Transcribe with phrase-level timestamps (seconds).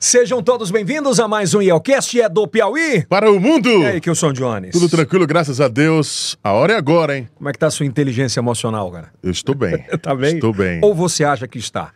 [0.00, 3.04] Sejam todos bem-vindos a mais um Yelcast, é do Piauí.
[3.06, 3.68] Para o mundo!
[3.68, 4.70] E aí, que eu sou o Jones.
[4.70, 6.38] Tudo tranquilo, graças a Deus.
[6.42, 7.28] A hora é agora, hein?
[7.34, 9.12] Como é que tá a sua inteligência emocional, cara?
[9.20, 9.76] Eu estou bem.
[10.00, 10.36] tá bem?
[10.36, 10.78] Estou bem.
[10.84, 11.90] Ou você acha que está?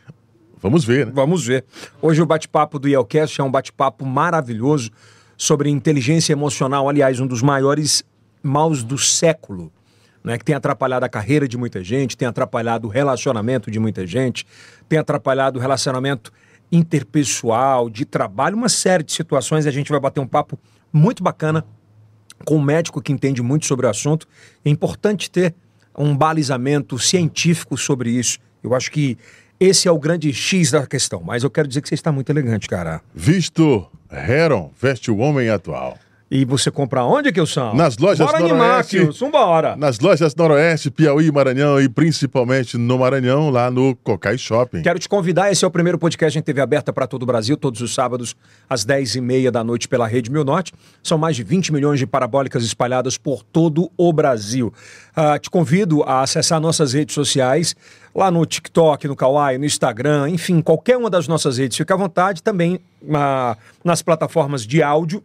[0.60, 1.12] Vamos ver, né?
[1.14, 1.64] Vamos ver.
[2.00, 4.90] Hoje o bate-papo do Yelcast é um bate-papo maravilhoso
[5.36, 8.02] sobre inteligência emocional, aliás, um dos maiores
[8.42, 9.70] maus do século.
[10.24, 14.06] Né, que tem atrapalhado a carreira de muita gente, tem atrapalhado o relacionamento de muita
[14.06, 14.46] gente,
[14.88, 16.32] tem atrapalhado o relacionamento
[16.72, 19.66] interpessoal, de trabalho, uma série de situações.
[19.66, 20.58] A gente vai bater um papo
[20.90, 21.64] muito bacana
[22.44, 24.26] com um médico que entende muito sobre o assunto.
[24.64, 25.54] É importante ter
[25.96, 28.38] um balizamento científico sobre isso.
[28.64, 29.18] Eu acho que
[29.60, 31.22] esse é o grande X da questão.
[31.22, 33.00] Mas eu quero dizer que você está muito elegante, cara.
[33.14, 35.98] Visto Heron, veste o homem atual.
[36.34, 37.74] E você compra onde, Kilson?
[37.74, 38.96] Nas lojas Bora Noroeste.
[38.96, 39.12] animar.
[39.76, 44.80] Nas lojas Noroeste, Piauí, Maranhão e principalmente no Maranhão, lá no Cocai Shopping.
[44.80, 47.54] Quero te convidar, esse é o primeiro podcast em TV aberta para todo o Brasil,
[47.54, 48.34] todos os sábados,
[48.66, 50.72] às 10h30 da noite pela Rede Mil Norte.
[51.02, 54.72] São mais de 20 milhões de parabólicas espalhadas por todo o Brasil.
[55.14, 57.76] Ah, te convido a acessar nossas redes sociais,
[58.14, 61.76] lá no TikTok, no Kawaii, no Instagram, enfim, qualquer uma das nossas redes.
[61.76, 62.80] Fica à vontade também
[63.12, 63.54] ah,
[63.84, 65.22] nas plataformas de áudio.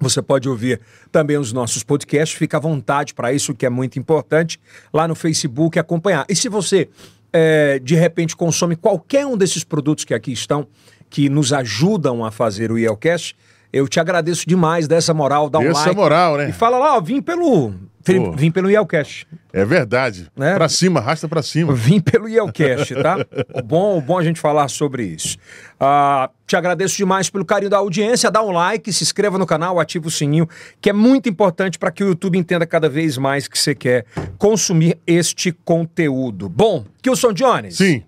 [0.00, 3.98] Você pode ouvir também os nossos podcasts, fica à vontade para isso, que é muito
[3.98, 4.60] importante,
[4.92, 6.24] lá no Facebook acompanhar.
[6.28, 6.88] E se você,
[7.32, 10.66] é, de repente, consome qualquer um desses produtos que aqui estão,
[11.08, 13.36] que nos ajudam a fazer o Yelcast,
[13.72, 15.96] eu te agradeço demais dessa moral, dá um Essa like.
[15.96, 16.50] moral, né?
[16.50, 18.32] E fala lá, ó, vim pelo, Pô.
[18.32, 19.26] vim pelo Yelcast.
[19.52, 20.30] É verdade.
[20.36, 20.54] Né?
[20.54, 21.72] Pra cima, arrasta pra cima.
[21.74, 23.16] Vim pelo Yelcast, tá?
[23.54, 25.38] O bom, o bom a gente falar sobre isso.
[25.80, 28.30] Ah, te agradeço demais pelo carinho da audiência.
[28.30, 30.48] Dá um like, se inscreva no canal, ativa o sininho,
[30.80, 34.04] que é muito importante para que o YouTube entenda cada vez mais que você quer
[34.38, 36.48] consumir este conteúdo.
[36.48, 37.76] Bom, Kilson Jones.
[37.76, 38.02] Sim,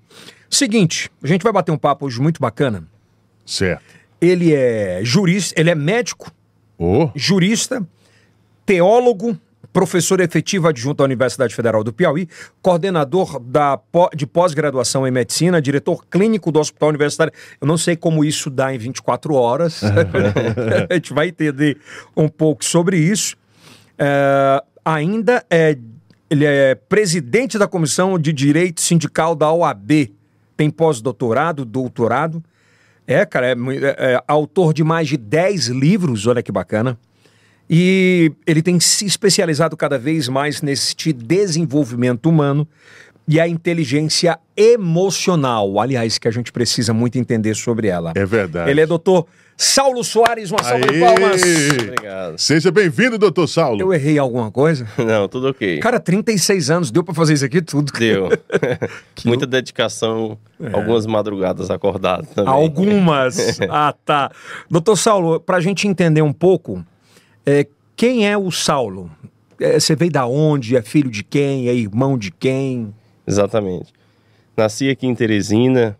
[0.49, 2.85] Seguinte, a gente vai bater um papo hoje muito bacana.
[3.45, 3.83] certo.
[4.21, 6.33] Ele é jurista, ele é médico,
[6.79, 7.87] Ô, jurista,
[8.65, 9.39] teólogo,
[9.73, 12.29] professor efetivo adjunto da Universidade Federal do Piauí,
[12.63, 13.79] coordenador da,
[14.15, 17.33] de pós-graduação em medicina, diretor clínico do Hospital Universitário.
[17.61, 19.83] Eu não sei como isso dá em 24 horas.
[20.91, 21.79] a gente vai entender
[22.17, 23.37] um pouco sobre isso.
[23.99, 25.77] É, ainda é,
[26.31, 30.13] ele é presidente da Comissão de Direito Sindical da OAB.
[30.57, 32.43] Tem pós-doutorado, doutorado.
[33.07, 36.99] É, cara, é, é, é autor de mais de 10 livros, olha que bacana.
[37.69, 42.67] E ele tem se especializado cada vez mais neste desenvolvimento humano
[43.29, 48.13] e a inteligência emocional, aliás, que a gente precisa muito entender sobre ela.
[48.15, 48.71] é verdade.
[48.71, 51.01] Ele é doutor Saulo Soares, uma salva de Aê!
[51.01, 51.43] palmas.
[51.83, 52.39] Obrigado.
[52.39, 53.81] Seja bem-vindo, doutor Saulo.
[53.81, 54.87] Eu errei alguma coisa?
[54.99, 55.81] Não, tudo ok.
[55.81, 57.91] Cara, 36 anos, deu pra fazer isso aqui tudo.
[57.93, 58.29] Deu.
[59.25, 60.39] Muita dedicação,
[60.73, 62.53] algumas madrugadas acordado também.
[62.53, 63.59] Algumas.
[63.71, 64.31] ah, tá.
[64.71, 66.85] Doutor Saulo, pra gente entender um pouco,
[67.47, 69.11] é, quem é o Saulo?
[69.61, 70.77] É, você veio da onde?
[70.77, 71.69] É filho de quem?
[71.69, 72.93] É irmão de quem?
[73.27, 73.93] Exatamente.
[74.57, 75.97] Nasci aqui em Teresina.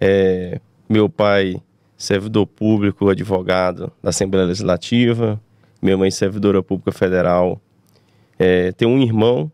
[0.00, 1.60] é, meu pai,
[1.96, 5.38] servidor público, advogado da Assembleia Legislativa.
[5.82, 7.60] Minha mãe, servidora pública federal.
[8.38, 9.50] É, tem um irmão,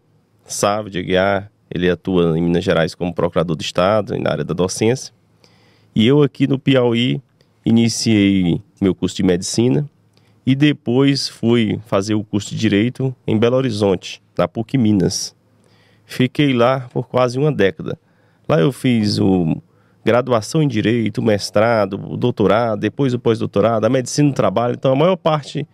[0.47, 1.51] Sávio de Aguiar.
[1.71, 5.13] Ele atua em Minas Gerais como procurador do Estado, na área da docência.
[5.95, 7.21] E eu aqui no Piauí
[7.65, 9.89] iniciei meu curso de medicina
[10.47, 15.35] e depois fui fazer o curso de direito em Belo Horizonte, na PUC Minas.
[16.05, 17.99] Fiquei lá por quase uma década.
[18.49, 19.57] Lá eu fiz o
[20.05, 24.75] graduação em direito, o mestrado, o doutorado, depois o pós-doutorado, a medicina do trabalho.
[24.75, 25.67] Então a maior parte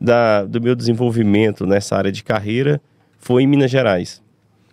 [0.00, 2.80] da, do meu desenvolvimento nessa área de carreira
[3.18, 4.22] foi em Minas Gerais.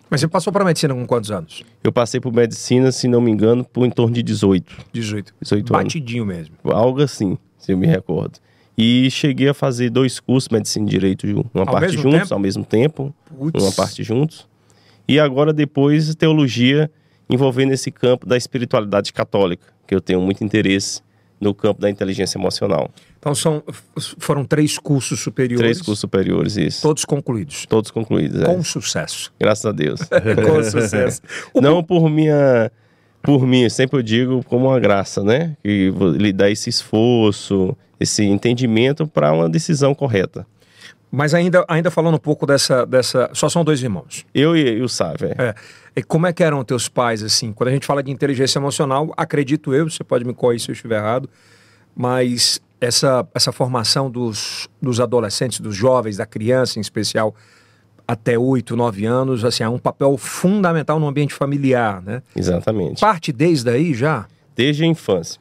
[0.08, 1.62] Mas você passou pra medicina com quantos anos?
[1.82, 5.34] Eu passei por medicina, se não me engano, por em torno de 18, 18.
[5.40, 5.84] 18 anos.
[5.84, 6.54] Batidinho mesmo.
[6.64, 8.38] Algo assim, se eu me recordo.
[8.82, 12.34] E cheguei a fazer dois cursos, medicina e direito, uma Ao parte juntos, tempo?
[12.34, 13.62] ao mesmo tempo, Putz.
[13.62, 14.48] uma parte juntos.
[15.06, 16.90] E agora depois teologia
[17.30, 21.00] envolvendo esse campo da espiritualidade católica, que eu tenho muito interesse
[21.40, 22.90] no campo da inteligência emocional.
[23.18, 23.62] Então são,
[24.18, 25.60] foram três cursos superiores.
[25.60, 26.82] Três cursos superiores, isso.
[26.82, 27.66] Todos concluídos.
[27.66, 28.44] Todos concluídos, é.
[28.46, 29.32] Com sucesso.
[29.40, 30.00] Graças a Deus.
[30.46, 31.20] com sucesso.
[31.52, 32.70] O- Não por minha.
[33.22, 35.56] Por mim, sempre eu digo como uma graça, né?
[35.62, 40.46] Que lhe dá esse esforço, esse entendimento para uma decisão correta.
[41.10, 43.28] Mas ainda, ainda falando um pouco dessa, dessa.
[43.34, 44.24] Só são dois irmãos.
[44.34, 45.48] Eu e, e o Sávio, é.
[45.48, 45.54] É.
[45.94, 47.52] E como é que eram teus pais, assim?
[47.52, 50.72] Quando a gente fala de inteligência emocional, acredito eu, você pode me corrigir se eu
[50.72, 51.28] estiver errado,
[51.94, 57.34] mas essa, essa formação dos, dos adolescentes, dos jovens, da criança em especial,
[58.08, 62.22] até 8, 9 anos, assim, é um papel fundamental no ambiente familiar, né?
[62.34, 63.00] Exatamente.
[63.00, 64.26] Parte desde aí já?
[64.56, 65.40] Desde a infância.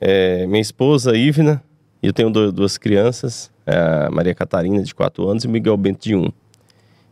[0.00, 1.62] É, minha esposa, Ivna,
[2.02, 6.02] e eu tenho duas crianças, a Maria Catarina, de 4 anos, e o Miguel Bento,
[6.02, 6.30] de 1.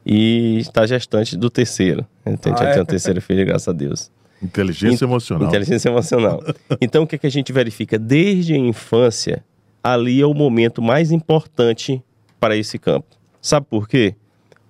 [0.06, 2.06] E está gestante do terceiro.
[2.40, 2.70] Tenho, Ah, já é?
[2.72, 4.10] tenho a terceira filha, graças a Deus.
[4.42, 5.48] Inteligência emocional.
[5.48, 6.42] Inteligência emocional.
[6.80, 7.98] Então, o que, é que a gente verifica?
[7.98, 9.42] Desde a infância,
[9.82, 12.02] ali é o momento mais importante
[12.38, 13.06] para esse campo.
[13.40, 14.14] Sabe por quê?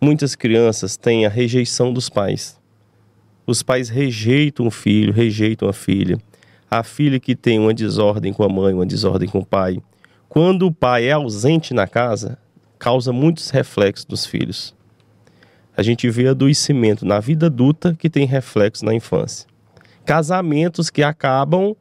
[0.00, 2.60] Muitas crianças têm a rejeição dos pais.
[3.46, 6.18] Os pais rejeitam o filho, rejeitam a filha.
[6.70, 9.78] A filha que tem uma desordem com a mãe, uma desordem com o pai.
[10.34, 12.36] Quando o pai é ausente na casa,
[12.78, 14.74] causa muitos reflexos nos filhos.
[15.74, 19.46] A gente vê adoecimento na vida adulta que tem reflexo na infância
[20.04, 21.74] casamentos que acabam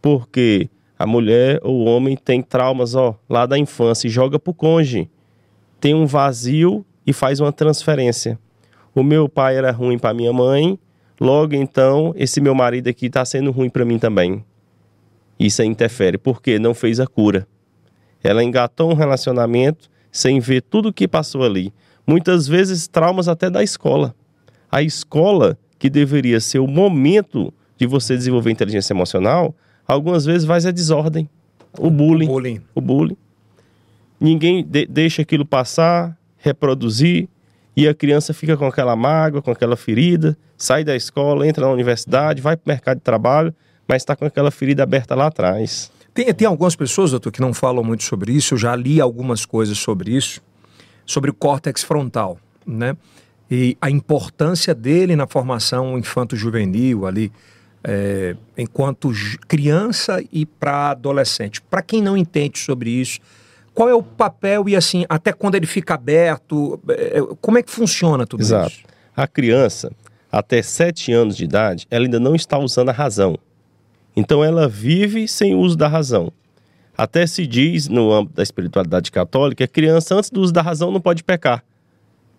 [0.00, 0.68] porque
[0.98, 5.10] a mulher ou o homem tem traumas ó, lá da infância e joga pro cônjuge.
[5.78, 8.38] Tem um vazio e faz uma transferência.
[8.94, 10.78] O meu pai era ruim para minha mãe,
[11.20, 14.42] logo então esse meu marido aqui está sendo ruim para mim também.
[15.38, 17.46] Isso interfere, porque não fez a cura.
[18.26, 21.72] Ela engatou um relacionamento sem ver tudo o que passou ali.
[22.06, 24.14] Muitas vezes traumas até da escola.
[24.70, 29.54] A escola, que deveria ser o momento de você desenvolver inteligência emocional,
[29.86, 31.28] algumas vezes vai a desordem.
[31.78, 32.26] O bullying.
[32.26, 32.60] Bullying.
[32.74, 33.16] O bullying.
[34.18, 37.28] Ninguém de- deixa aquilo passar, reproduzir,
[37.76, 41.72] e a criança fica com aquela mágoa, com aquela ferida, sai da escola, entra na
[41.72, 43.54] universidade, vai para o mercado de trabalho,
[43.86, 45.92] mas está com aquela ferida aberta lá atrás.
[46.16, 48.54] Tem, tem algumas pessoas, doutor, que não falam muito sobre isso.
[48.54, 50.40] Eu já li algumas coisas sobre isso,
[51.04, 52.96] sobre o córtex frontal, né?
[53.50, 57.30] E a importância dele na formação infanto-juvenil ali,
[57.84, 59.12] é, enquanto
[59.46, 61.60] criança e para adolescente.
[61.60, 63.20] Para quem não entende sobre isso,
[63.74, 67.70] qual é o papel e assim, até quando ele fica aberto, é, como é que
[67.70, 68.70] funciona tudo Exato.
[68.70, 68.82] isso?
[69.14, 69.92] A criança,
[70.32, 73.38] até 7 anos de idade, ela ainda não está usando a razão.
[74.16, 76.32] Então ela vive sem o uso da razão.
[76.96, 80.90] Até se diz, no âmbito da espiritualidade católica, a criança, antes do uso da razão,
[80.90, 81.62] não pode pecar.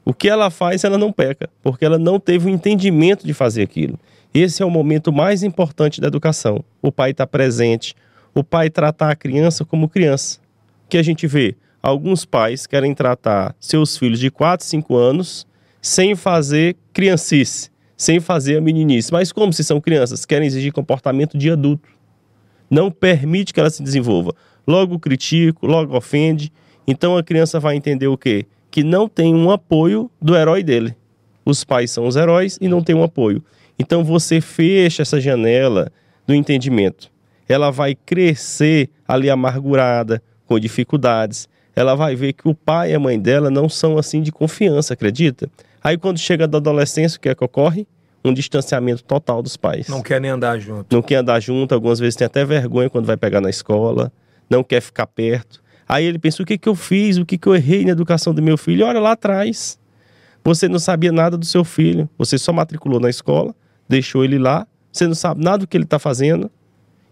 [0.03, 3.61] O que ela faz, ela não peca, porque ela não teve o entendimento de fazer
[3.61, 3.99] aquilo.
[4.33, 6.63] Esse é o momento mais importante da educação.
[6.81, 7.93] O pai está presente,
[8.33, 10.39] o pai tratar a criança como criança.
[10.85, 11.55] O que a gente vê?
[11.81, 15.45] Alguns pais querem tratar seus filhos de 4, 5 anos
[15.81, 19.11] sem fazer criancice, sem fazer a meninice.
[19.11, 20.23] Mas como se são crianças?
[20.23, 21.89] Querem exigir comportamento de adulto.
[22.69, 24.33] Não permite que ela se desenvolva.
[24.67, 26.53] Logo critica, logo ofende.
[26.87, 28.45] Então a criança vai entender o quê?
[28.69, 30.95] Que não tem um apoio do herói dele.
[31.43, 33.43] Os pais são os heróis e não tem um apoio.
[33.79, 35.91] Então você fecha essa janela
[36.27, 37.09] do entendimento.
[37.47, 41.47] Ela vai crescer ali amargurada, com dificuldades.
[41.75, 44.93] Ela vai ver que o pai e a mãe dela não são assim de confiança,
[44.93, 45.49] acredita?
[45.83, 47.87] Aí quando chega da adolescência, o que é que ocorre?
[48.25, 50.93] Um distanciamento total dos pais Não quer nem andar junto.
[50.93, 54.11] não quer andar junto, algumas vezes tem até vergonha quando vai pegar na escola,
[54.49, 55.61] não quer ficar perto.
[55.87, 58.33] Aí ele pensa: o que, que eu fiz, o que, que eu errei na educação
[58.33, 58.85] do meu filho?
[58.85, 59.79] Olha lá atrás.
[60.43, 63.53] Você não sabia nada do seu filho, você só matriculou na escola,
[63.87, 66.49] deixou ele lá, você não sabe nada do que ele está fazendo,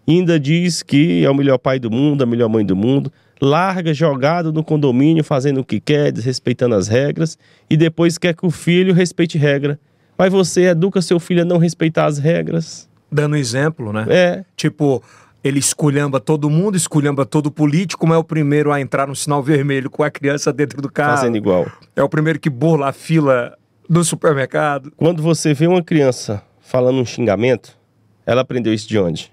[0.08, 3.92] ainda diz que é o melhor pai do mundo, a melhor mãe do mundo, larga
[3.92, 7.38] jogado no condomínio, fazendo o que quer, desrespeitando as regras,
[7.68, 9.78] e depois quer que o filho respeite regra.
[10.16, 12.88] Mas você educa seu filho a não respeitar as regras.
[13.12, 14.06] Dando exemplo, né?
[14.08, 15.02] É, Tipo,
[15.44, 19.42] ele esculhamba todo mundo, esculhamba todo político, mas é o primeiro a entrar no sinal
[19.42, 21.16] vermelho com a criança dentro do carro.
[21.16, 21.66] fazendo igual.
[21.94, 23.56] É o primeiro que burla a fila
[23.88, 24.92] do supermercado.
[24.96, 27.76] Quando você vê uma criança falando um xingamento,
[28.24, 29.30] ela aprendeu isso de onde?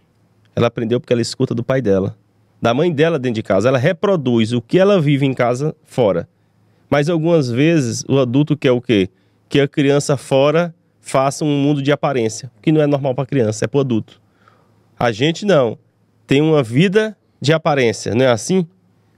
[0.55, 2.15] Ela aprendeu porque ela escuta do pai dela,
[2.63, 3.67] da mãe dela dentro de casa.
[3.67, 6.29] Ela reproduz o que ela vive em casa fora.
[6.89, 9.09] Mas algumas vezes o adulto quer o quê?
[9.49, 13.65] Que a criança fora faça um mundo de aparência, que não é normal para criança,
[13.65, 14.21] é para adulto.
[14.97, 15.77] A gente não.
[16.25, 18.65] Tem uma vida de aparência, não é assim?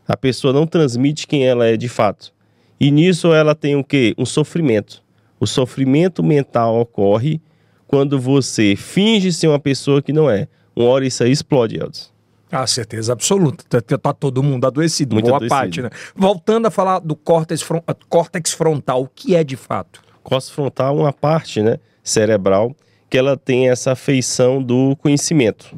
[0.07, 2.33] A pessoa não transmite quem ela é de fato.
[2.79, 4.15] E nisso ela tem o quê?
[4.17, 5.03] Um sofrimento.
[5.39, 7.39] O sofrimento mental ocorre
[7.85, 10.47] quando você finge ser uma pessoa que não é.
[10.75, 12.14] Uma hora isso aí explode, Eldes.
[12.61, 13.63] Ah, certeza absoluta.
[13.81, 15.55] Tá, tá todo mundo adoecido, Muito boa adoecido.
[15.59, 15.89] parte, né?
[16.15, 20.01] Voltando a falar do córtex, fron- ah, córtex frontal, o que é de fato?
[20.23, 22.75] Costa frontal é uma parte né, cerebral
[23.09, 25.77] que ela tem essa feição do conhecimento.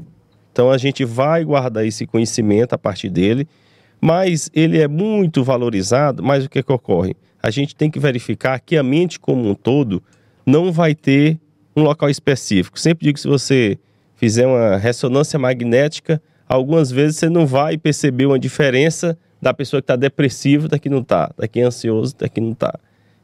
[0.52, 3.48] Então a gente vai guardar esse conhecimento a partir dele,
[4.00, 6.24] mas ele é muito valorizado.
[6.24, 7.16] Mas o que, que ocorre?
[7.42, 10.02] A gente tem que verificar que a mente como um todo
[10.46, 11.40] não vai ter
[11.76, 12.80] um local específico.
[12.80, 13.78] Sempre digo que se você
[14.16, 19.86] fizer uma ressonância magnética, algumas vezes você não vai perceber uma diferença da pessoa que
[19.86, 22.80] está depressiva da que não está, da que é ansioso da que não está.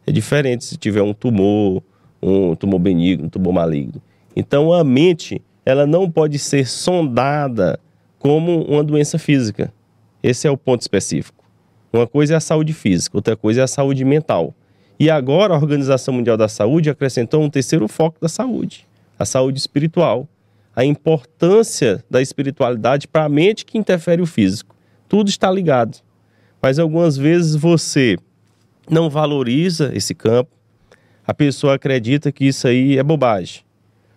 [0.06, 1.82] É diferente se tiver um tumor,
[2.22, 4.02] um tumor benigno, um tumor maligno.
[4.36, 7.80] Então a mente, ela não pode ser sondada
[8.20, 9.74] como uma doença física.
[10.22, 11.44] Esse é o ponto específico.
[11.92, 14.54] Uma coisa é a saúde física, outra coisa é a saúde mental.
[15.00, 18.88] E agora a Organização Mundial da Saúde acrescentou um terceiro foco da saúde,
[19.18, 20.28] a saúde espiritual.
[20.76, 24.76] A importância da espiritualidade para a mente que interfere o físico.
[25.08, 26.00] Tudo está ligado.
[26.62, 28.18] Mas algumas vezes você
[28.90, 30.52] não valoriza esse campo,
[31.26, 33.62] a pessoa acredita que isso aí é bobagem.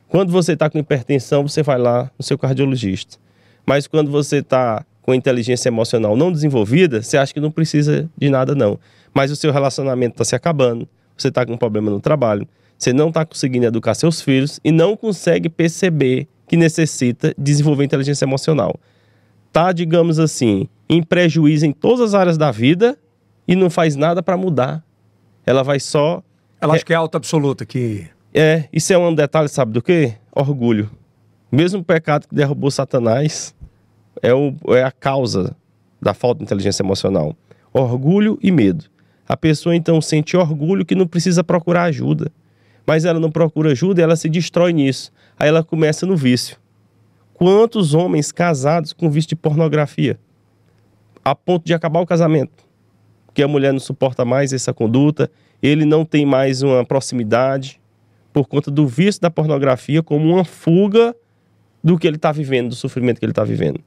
[0.09, 3.19] Quando você está com hipertensão, você vai lá no seu cardiologista.
[3.65, 8.29] Mas quando você está com inteligência emocional não desenvolvida, você acha que não precisa de
[8.29, 8.79] nada, não.
[9.15, 12.47] Mas o seu relacionamento está se acabando, você está com um problema no trabalho,
[12.79, 18.25] você não está conseguindo educar seus filhos e não consegue perceber que necessita desenvolver inteligência
[18.25, 18.79] emocional.
[19.53, 22.99] Tá, digamos assim, em prejuízo em todas as áreas da vida
[23.47, 24.85] e não faz nada para mudar.
[25.45, 26.23] Ela vai só.
[26.61, 28.07] Ela acha que é alta absoluta, que.
[28.35, 30.15] É, isso é um detalhe, sabe do quê?
[30.35, 30.91] Orgulho.
[31.51, 33.55] Mesmo pecado que derrubou Satanás
[34.23, 35.57] é, o, é a causa
[36.01, 37.35] da falta de inteligência emocional.
[37.73, 38.85] Orgulho e medo.
[39.29, 42.31] A pessoa então sente orgulho que não precisa procurar ajuda.
[42.87, 45.13] Mas ela não procura ajuda e ela se destrói nisso.
[45.39, 46.57] Aí ela começa no vício.
[47.35, 50.19] Quantos homens casados com vício de pornografia?
[51.25, 52.67] A ponto de acabar o casamento
[53.37, 55.31] porque a mulher não suporta mais essa conduta,
[55.63, 57.79] ele não tem mais uma proximidade
[58.33, 61.15] por conta do vício da pornografia como uma fuga
[61.85, 63.79] do que ele está vivendo, do sofrimento que ele está vivendo.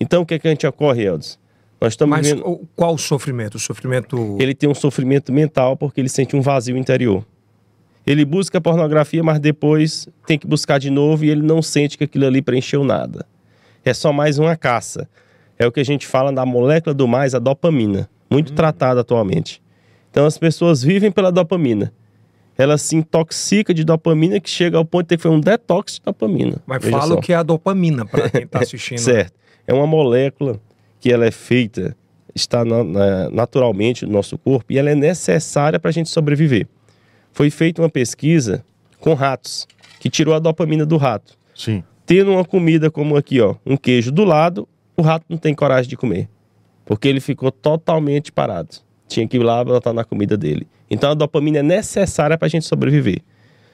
[0.00, 1.38] Então, o que, é que a gente ocorre, Eldes?
[1.78, 2.66] Nós estamos Mas vivendo...
[2.74, 3.56] qual o sofrimento?
[3.56, 4.38] O sofrimento...
[4.40, 7.22] Ele tem um sofrimento mental porque ele sente um vazio interior.
[8.10, 11.98] Ele busca a pornografia, mas depois tem que buscar de novo e ele não sente
[11.98, 13.26] que aquilo ali preencheu nada.
[13.84, 15.08] É só mais uma caça.
[15.58, 18.54] É o que a gente fala da molécula do mais, a dopamina muito hum.
[18.54, 19.62] tratada atualmente.
[20.10, 21.92] Então as pessoas vivem pela dopamina.
[22.56, 25.94] Ela se intoxica de dopamina que chega ao ponto de ter que fazer um detox
[25.94, 26.60] de dopamina.
[26.66, 28.98] Mas fala o que é a dopamina para quem está assistindo.
[28.98, 29.34] certo.
[29.66, 30.60] É uma molécula
[30.98, 31.96] que ela é feita,
[32.34, 36.66] está na, na, naturalmente no nosso corpo e ela é necessária para a gente sobreviver.
[37.38, 38.64] Foi feita uma pesquisa
[38.98, 39.68] com ratos,
[40.00, 41.38] que tirou a dopamina do rato.
[41.54, 41.84] Sim.
[42.04, 45.88] Tendo uma comida como aqui, ó, um queijo do lado, o rato não tem coragem
[45.88, 46.28] de comer
[46.88, 48.76] porque ele ficou totalmente parado.
[49.06, 50.66] Tinha que ir lá botar na comida dele.
[50.90, 53.20] Então a dopamina é necessária para a gente sobreviver.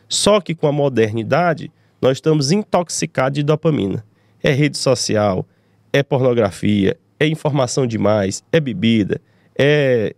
[0.09, 1.71] Só que com a modernidade,
[2.03, 4.05] nós estamos intoxicados de dopamina.
[4.43, 5.47] É rede social,
[5.93, 9.21] é pornografia, é informação demais, é bebida,
[9.57, 10.13] é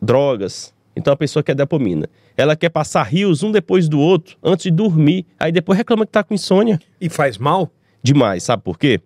[0.00, 0.72] drogas.
[0.94, 2.08] Então a pessoa quer dopamina.
[2.36, 5.26] Ela quer passar rios um depois do outro antes de dormir.
[5.38, 6.78] Aí depois reclama que está com insônia.
[7.00, 7.70] E faz mal?
[8.02, 8.42] Demais.
[8.42, 9.00] Sabe por quê?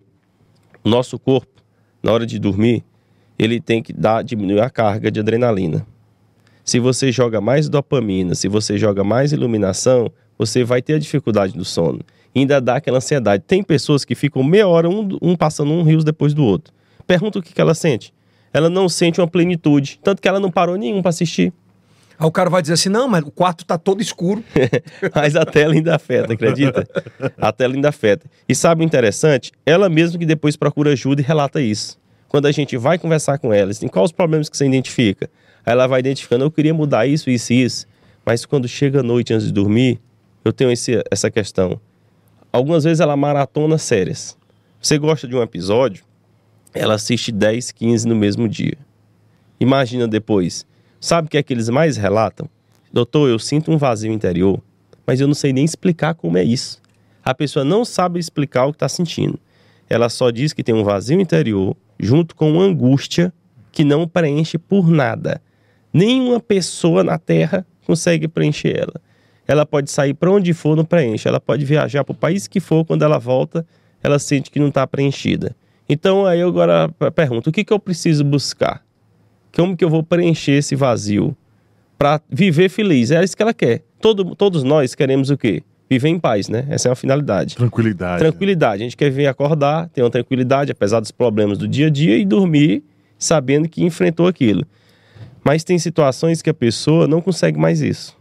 [0.83, 1.57] O nosso corpo
[2.01, 2.83] na hora de dormir,
[3.37, 5.85] ele tem que dar, diminuir a carga de adrenalina.
[6.63, 11.53] Se você joga mais dopamina, se você joga mais iluminação, você vai ter a dificuldade
[11.53, 11.99] do sono.
[12.35, 13.43] E ainda dá aquela ansiedade.
[13.47, 16.73] Tem pessoas que ficam meia hora, um, um passando um rio depois do outro.
[17.05, 18.13] Pergunta o que, que ela sente.
[18.53, 19.99] Ela não sente uma plenitude.
[20.03, 21.53] Tanto que ela não parou nenhum para assistir.
[22.19, 24.43] Aí o cara vai dizer assim: não, mas o quarto tá todo escuro.
[25.13, 26.87] mas a tela ainda afeta, acredita?
[27.37, 28.25] A tela ainda afeta.
[28.49, 29.51] E sabe o interessante?
[29.65, 31.99] Ela mesma que depois procura ajuda e relata isso.
[32.27, 35.29] Quando a gente vai conversar com ela, assim, quais os problemas que você identifica?
[35.65, 37.85] Aí ela vai identificando: eu queria mudar isso, isso e isso.
[38.25, 40.01] Mas quando chega a noite antes de dormir,
[40.43, 41.79] eu tenho esse, essa questão.
[42.51, 44.37] Algumas vezes ela maratona séries.
[44.81, 46.03] Você gosta de um episódio,
[46.73, 48.77] ela assiste 10, 15 no mesmo dia.
[49.59, 50.65] Imagina depois
[50.99, 52.49] Sabe o que é que eles mais relatam?
[52.91, 54.59] Doutor, eu sinto um vazio interior,
[55.05, 56.81] mas eu não sei nem explicar como é isso.
[57.23, 59.39] A pessoa não sabe explicar o que está sentindo.
[59.89, 63.31] Ela só diz que tem um vazio interior junto com uma angústia
[63.71, 65.41] que não preenche por nada.
[65.93, 69.01] Nenhuma pessoa na Terra consegue preencher ela.
[69.47, 71.27] Ela pode sair para onde for, não preenche.
[71.27, 73.65] Ela pode viajar para o país que for, quando ela volta,
[74.03, 75.55] ela sente que não está preenchida.
[75.87, 78.86] Então aí eu agora pergunto: o que, que eu preciso buscar?
[79.53, 81.35] Como que eu vou preencher esse vazio
[81.97, 83.11] para viver feliz?
[83.11, 83.83] É isso que ela quer.
[83.99, 85.63] Todo, todos nós queremos o quê?
[85.89, 86.65] Viver em paz, né?
[86.69, 87.55] Essa é uma finalidade.
[87.55, 88.19] Tranquilidade.
[88.19, 88.83] Tranquilidade.
[88.83, 92.17] A gente quer ver acordar, ter uma tranquilidade, apesar dos problemas do dia a dia,
[92.17, 92.83] e dormir
[93.17, 94.65] sabendo que enfrentou aquilo.
[95.43, 98.17] Mas tem situações que a pessoa não consegue mais isso.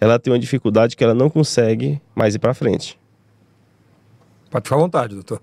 [0.00, 2.98] Ela tem uma dificuldade que ela não consegue mais ir para frente.
[4.50, 5.40] Pode ficar à vontade, doutor.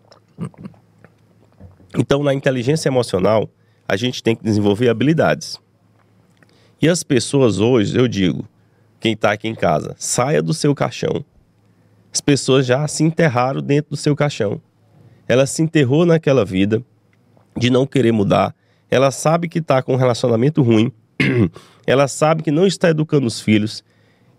[1.98, 3.50] Então, na inteligência emocional,
[3.88, 5.60] a gente tem que desenvolver habilidades.
[6.82, 8.48] E as pessoas hoje, eu digo,
[9.00, 11.24] quem está aqui em casa, saia do seu caixão.
[12.12, 14.62] As pessoas já se enterraram dentro do seu caixão.
[15.28, 16.84] Ela se enterrou naquela vida
[17.58, 18.56] de não querer mudar.
[18.90, 20.92] Ela sabe que está com um relacionamento ruim.
[21.88, 23.84] ela sabe que não está educando os filhos,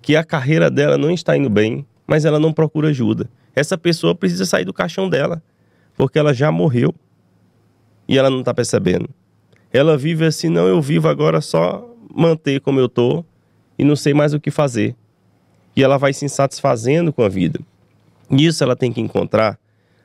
[0.01, 3.29] que a carreira dela não está indo bem, mas ela não procura ajuda.
[3.55, 5.43] Essa pessoa precisa sair do caixão dela.
[5.97, 6.95] porque ela já morreu
[8.09, 9.09] e ela não está percebendo.
[9.75, 13.25] Ela vive assim, não, eu vivo agora só manter como eu tô
[13.77, 14.95] e não sei mais o que fazer.
[15.75, 17.59] E ela vai se insatisfazendo com a vida.
[18.31, 19.59] Nisso ela tem que encontrar,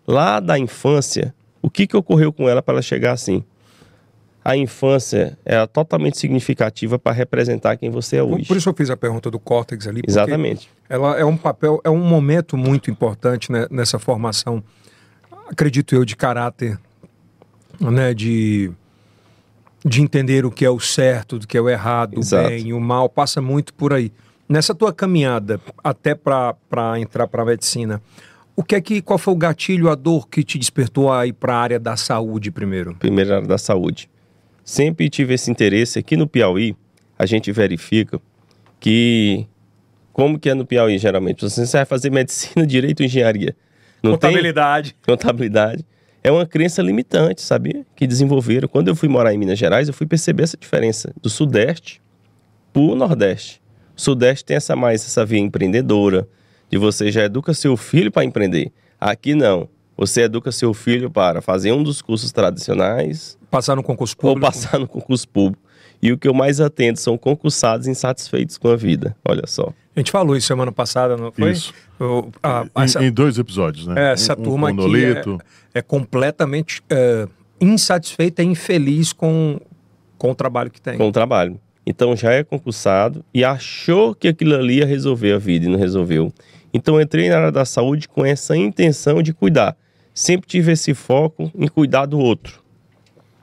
[0.07, 3.43] lá da infância, o que, que ocorreu com ela para ela chegar assim.
[4.43, 8.45] A infância é totalmente significativa para representar quem você é hoje.
[8.45, 10.01] Por isso eu fiz a pergunta do córtex ali.
[10.07, 10.67] Exatamente.
[10.89, 14.63] Ela é um papel, é um momento muito importante né, nessa formação,
[15.47, 16.79] acredito eu, de caráter,
[17.79, 18.71] né, de,
[19.83, 22.49] de entender o que é o certo, do que é o errado, o Exato.
[22.49, 24.11] bem, o mal, passa muito por aí.
[24.47, 26.55] Nessa tua caminhada até para
[26.99, 28.01] entrar para a medicina,
[28.55, 31.33] o que é que, qual foi o gatilho, a dor que te despertou a ir
[31.33, 32.95] para a área da saúde primeiro?
[32.95, 34.09] primeira área da saúde.
[34.65, 35.97] Sempre tive esse interesse.
[35.97, 36.75] Aqui no Piauí,
[37.17, 38.19] a gente verifica
[38.79, 39.47] que,
[40.11, 41.41] como que é no Piauí, geralmente?
[41.41, 43.55] Você vai fazer medicina, direito engenharia.
[44.03, 44.31] Não tem
[45.05, 45.85] Contabilidade.
[46.23, 47.85] É uma crença limitante, sabia?
[47.95, 48.67] Que desenvolveram.
[48.67, 52.01] Quando eu fui morar em Minas Gerais, eu fui perceber essa diferença do Sudeste
[52.73, 53.61] para o Nordeste.
[53.97, 56.27] O Sudeste tem essa mais essa via empreendedora,
[56.69, 58.71] de você já educa seu filho para empreender.
[58.99, 59.67] Aqui não.
[59.97, 64.51] Você educa seu filho para fazer um dos cursos tradicionais Passar no concurso ou público.
[64.51, 65.61] passar no concurso público.
[66.01, 69.15] E o que eu mais atendo são concursados insatisfeitos com a vida.
[69.27, 69.73] Olha só.
[69.95, 71.51] A gente falou isso semana passada, não foi?
[71.51, 71.73] Isso.
[71.99, 74.09] O- a- Em- essa, em, dois episódios, né?
[74.09, 75.05] é, essa Um- um turma com aqui
[75.73, 77.27] é, é completamente é,
[77.59, 79.59] insatisfeita e infeliz com,
[80.17, 80.97] com o trabalho que tem.
[80.97, 81.59] com o trabalho.
[81.85, 85.77] Então já é concursado e achou que aquilo ali ia resolver a vida e não
[85.79, 86.31] resolveu.
[86.73, 89.75] Então entrei na área da saúde com essa intenção de cuidar.
[90.13, 92.61] Sempre tive esse foco em cuidar do outro.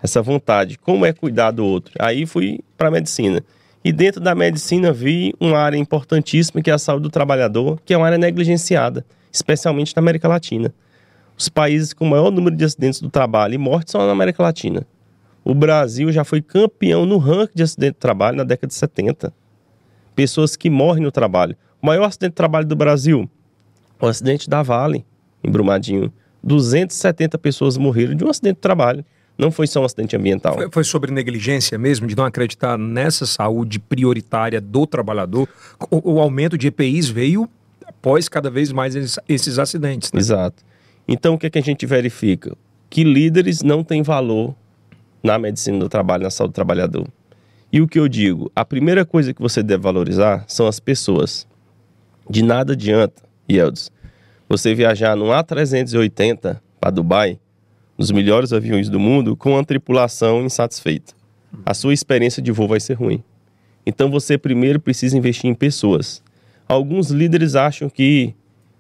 [0.07, 0.79] Essa vontade.
[0.79, 1.93] Como é cuidar do outro?
[1.99, 3.43] Aí fui para a medicina.
[3.85, 7.93] E dentro da medicina vi uma área importantíssima que é a saúde do trabalhador, que
[7.93, 10.73] é uma área negligenciada, especialmente na América Latina.
[11.37, 14.87] Os países com maior número de acidentes do trabalho e mortes são na América Latina.
[15.43, 19.35] O Brasil já foi campeão no ranking de acidente de trabalho na década de 70.
[20.15, 21.57] Pessoas que morrem no trabalho.
[21.83, 23.29] O maior acidente de trabalho do Brasil,
[24.01, 25.05] o acidente da Vale,
[25.43, 26.13] em Brumadinho.
[26.45, 29.05] 270 pessoas morreram de um acidente de trabalho.
[29.39, 30.55] Não foi só um acidente ambiental.
[30.55, 35.49] Foi, foi sobre negligência mesmo, de não acreditar nessa saúde prioritária do trabalhador.
[35.91, 37.49] O, o aumento de EPIs veio
[37.87, 40.13] após cada vez mais esses, esses acidentes.
[40.13, 40.19] né?
[40.19, 40.65] Exato.
[41.07, 42.57] Então, o que, é que a gente verifica?
[42.89, 44.55] Que líderes não têm valor
[45.23, 47.07] na medicina do trabalho, na saúde do trabalhador.
[47.73, 48.51] E o que eu digo?
[48.55, 51.47] A primeira coisa que você deve valorizar são as pessoas.
[52.29, 53.91] De nada adianta, Yeldes,
[54.49, 57.39] você viajar num A380 para Dubai,
[57.97, 61.15] nos melhores aviões do mundo, com uma tripulação insatisfeita.
[61.65, 63.23] A sua experiência de voo vai ser ruim.
[63.87, 66.23] Então você primeiro precisa investir em pessoas.
[66.69, 68.35] Alguns líderes acham que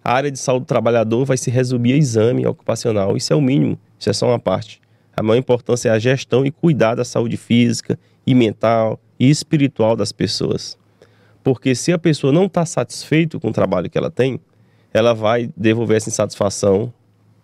[0.05, 3.16] a área de saúde do trabalhador vai se resumir a exame ocupacional.
[3.16, 4.81] Isso é o mínimo, isso é só uma parte.
[5.16, 9.96] A maior importância é a gestão e cuidar da saúde física e mental e espiritual
[9.96, 10.76] das pessoas.
[11.42, 14.40] Porque se a pessoa não está satisfeita com o trabalho que ela tem,
[14.92, 16.92] ela vai devolver essa insatisfação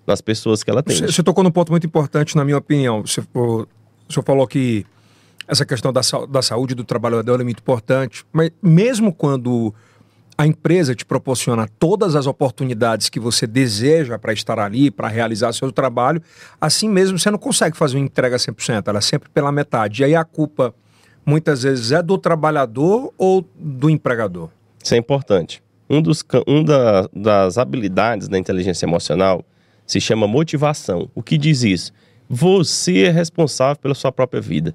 [0.06, 0.96] nas pessoas que ela tem.
[0.96, 3.02] Você, tocou num ponto muito importante, na minha opinião.
[3.06, 3.66] Você, o,
[4.08, 4.84] o senhor falou que
[5.46, 9.74] essa questão da, da saúde do trabalhador é muito importante, mas mesmo quando
[10.36, 15.52] a empresa te proporciona todas as oportunidades que você deseja para estar ali, para realizar
[15.52, 16.22] seu trabalho,
[16.60, 20.02] assim mesmo você não consegue fazer uma entrega 100%, ela é sempre pela metade.
[20.02, 20.74] E aí a culpa,
[21.24, 24.48] muitas vezes, é do trabalhador ou do empregador?
[24.82, 25.62] Isso é importante.
[25.88, 29.44] Um, dos, um da- das habilidades da inteligência emocional
[29.92, 31.10] se chama motivação.
[31.14, 31.92] O que diz isso?
[32.28, 34.74] Você é responsável pela sua própria vida.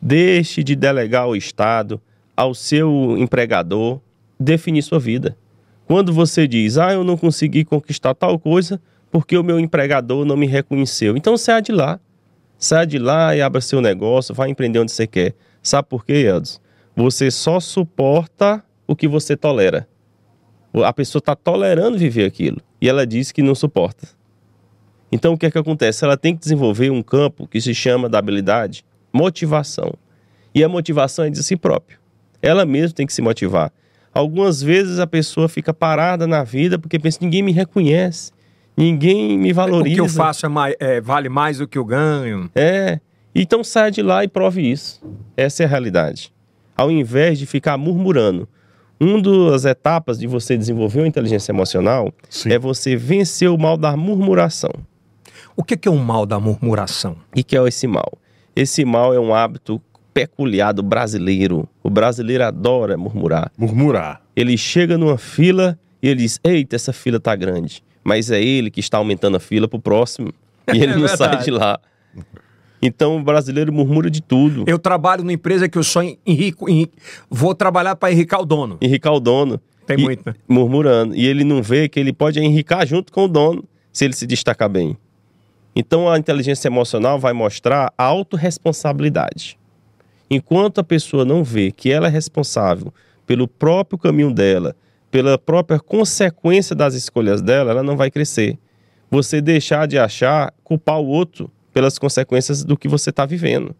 [0.00, 2.00] Deixe de delegar ao Estado,
[2.36, 4.00] ao seu empregador,
[4.38, 5.36] definir sua vida.
[5.84, 10.36] Quando você diz, ah, eu não consegui conquistar tal coisa porque o meu empregador não
[10.36, 11.16] me reconheceu.
[11.16, 11.98] Então saia de lá.
[12.56, 15.34] Saia de lá e abra seu negócio, vá empreender onde você quer.
[15.60, 16.60] Sabe por quê, Eldos?
[16.94, 19.88] Você só suporta o que você tolera.
[20.84, 24.21] A pessoa está tolerando viver aquilo e ela diz que não suporta.
[25.12, 26.04] Então o que é que acontece?
[26.04, 29.92] Ela tem que desenvolver um campo que se chama da habilidade motivação.
[30.54, 31.98] E a motivação é de si próprio.
[32.40, 33.70] Ela mesma tem que se motivar.
[34.14, 38.32] Algumas vezes a pessoa fica parada na vida porque pensa: ninguém me reconhece,
[38.76, 39.92] ninguém me valoriza.
[39.92, 42.50] O que eu faço é mai- é, vale mais do que eu ganho.
[42.54, 42.98] É.
[43.34, 45.00] Então saia de lá e prove isso.
[45.36, 46.32] Essa é a realidade.
[46.76, 48.48] Ao invés de ficar murmurando.
[49.00, 52.52] Uma das etapas de você desenvolver uma inteligência emocional Sim.
[52.52, 54.70] é você vencer o mal da murmuração.
[55.56, 57.16] O que que é o mal da murmuração?
[57.34, 58.12] E que é esse mal?
[58.54, 59.80] Esse mal é um hábito
[60.14, 61.68] peculiar do brasileiro.
[61.82, 63.50] O brasileiro adora murmurar.
[63.56, 64.22] Murmurar.
[64.36, 67.82] Ele chega numa fila e ele diz: Eita, essa fila tá grande.
[68.04, 70.32] Mas é ele que está aumentando a fila pro próximo.
[70.72, 71.44] E ele É não sai verdade.
[71.44, 71.78] de lá.
[72.80, 74.64] Então o brasileiro murmura de tudo.
[74.66, 76.92] Eu trabalho numa empresa que eu só enrico, enrico
[77.30, 78.76] vou trabalhar para enricar o dono.
[78.82, 79.60] Enricar o dono.
[79.86, 80.34] Tem e- muito, né?
[80.48, 81.14] Murmurando.
[81.14, 84.26] E ele não vê que ele pode enricar junto com o dono se ele se
[84.26, 84.96] destacar bem.
[85.74, 89.58] Então a inteligência emocional vai mostrar a autorresponsabilidade.
[90.30, 92.92] Enquanto a pessoa não vê que ela é responsável
[93.26, 94.76] pelo próprio caminho dela,
[95.10, 98.58] pela própria consequência das escolhas dela, ela não vai crescer.
[99.10, 103.74] Você deixar de achar, culpar o outro pelas consequências do que você está vivendo.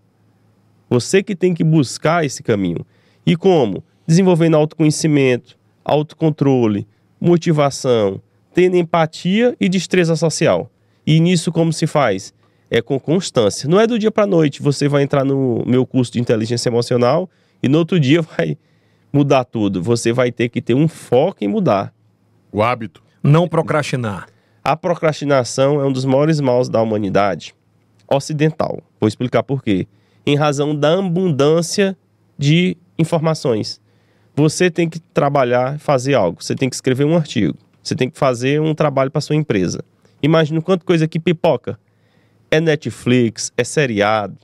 [0.91, 2.85] Você que tem que buscar esse caminho.
[3.25, 3.83] E como?
[4.07, 6.87] Desenvolvendo autoconhecimento, autocontrole,
[7.19, 8.21] motivação,
[8.53, 10.71] tendo empatia e destreza social.
[11.07, 12.33] E nisso como se faz?
[12.71, 13.69] É com constância.
[13.69, 14.63] Não é do dia para noite.
[14.63, 17.29] Você vai entrar no meu curso de inteligência emocional
[17.63, 18.57] e no outro dia vai
[19.13, 19.83] mudar tudo.
[19.83, 21.93] Você vai ter que ter um foco em mudar.
[22.51, 23.03] O hábito.
[23.23, 24.27] Não procrastinar.
[24.65, 27.55] A procrastinação é um dos maiores maus da humanidade
[28.09, 28.81] ocidental.
[29.01, 29.87] Vou explicar por quê.
[30.25, 31.97] Em razão da abundância
[32.39, 33.81] de informações.
[34.35, 36.43] Você tem que trabalhar, fazer algo.
[36.43, 37.59] Você tem que escrever um artigo.
[37.83, 39.85] Você tem que fazer um trabalho para sua empresa.
[40.23, 41.79] Imagina o quanto coisa que pipoca.
[42.51, 44.37] É Netflix, é seriado,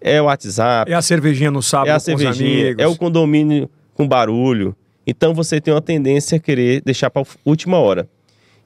[0.00, 2.84] é WhatsApp, É a cervejinha no sábado é a com os cervejinha, amigos.
[2.84, 4.76] é o condomínio com barulho.
[5.06, 8.08] Então você tem uma tendência a querer deixar para a última hora.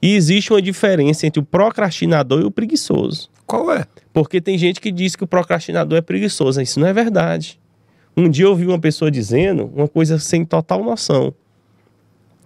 [0.01, 3.29] E existe uma diferença entre o procrastinador e o preguiçoso.
[3.47, 3.85] Qual é?
[4.11, 6.61] Porque tem gente que diz que o procrastinador é preguiçoso.
[6.61, 7.59] Isso não é verdade.
[8.15, 11.33] Um dia eu ouvi uma pessoa dizendo uma coisa sem total noção.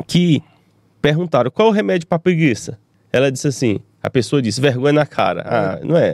[0.06, 0.42] Que
[1.02, 2.80] perguntaram qual é o remédio para preguiça.
[3.12, 5.44] Ela disse assim: a pessoa disse vergonha na cara.
[5.46, 6.14] Ah, não é.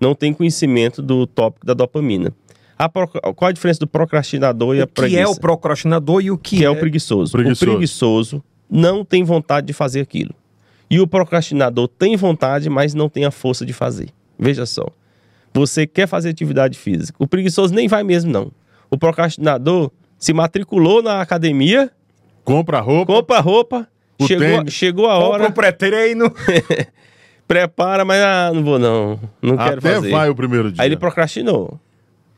[0.00, 2.32] Não tem conhecimento do tópico da dopamina.
[2.78, 5.20] A pro- Qual a diferença do procrastinador e a O que preguiça?
[5.22, 7.32] é o procrastinador e o que, que é o preguiçoso.
[7.32, 7.64] Preguiçoso.
[7.64, 10.34] O preguiçoso não tem vontade de fazer aquilo.
[10.90, 14.08] E o procrastinador tem vontade, mas não tem a força de fazer.
[14.38, 14.86] Veja só.
[15.54, 17.16] Você quer fazer atividade física.
[17.18, 18.52] O preguiçoso nem vai mesmo, não.
[18.90, 21.90] O procrastinador se matriculou na academia,
[22.44, 23.12] Compra roupa.
[23.14, 23.88] compra roupa,
[24.20, 24.72] O chegou, tênis.
[24.74, 26.30] chegou a Compra hora, o pré-treino.
[27.46, 29.18] prepara, mas ah, não vou não.
[29.40, 30.10] Não quero Até fazer.
[30.10, 30.82] vai o primeiro dia.
[30.82, 31.78] Aí ele procrastinou.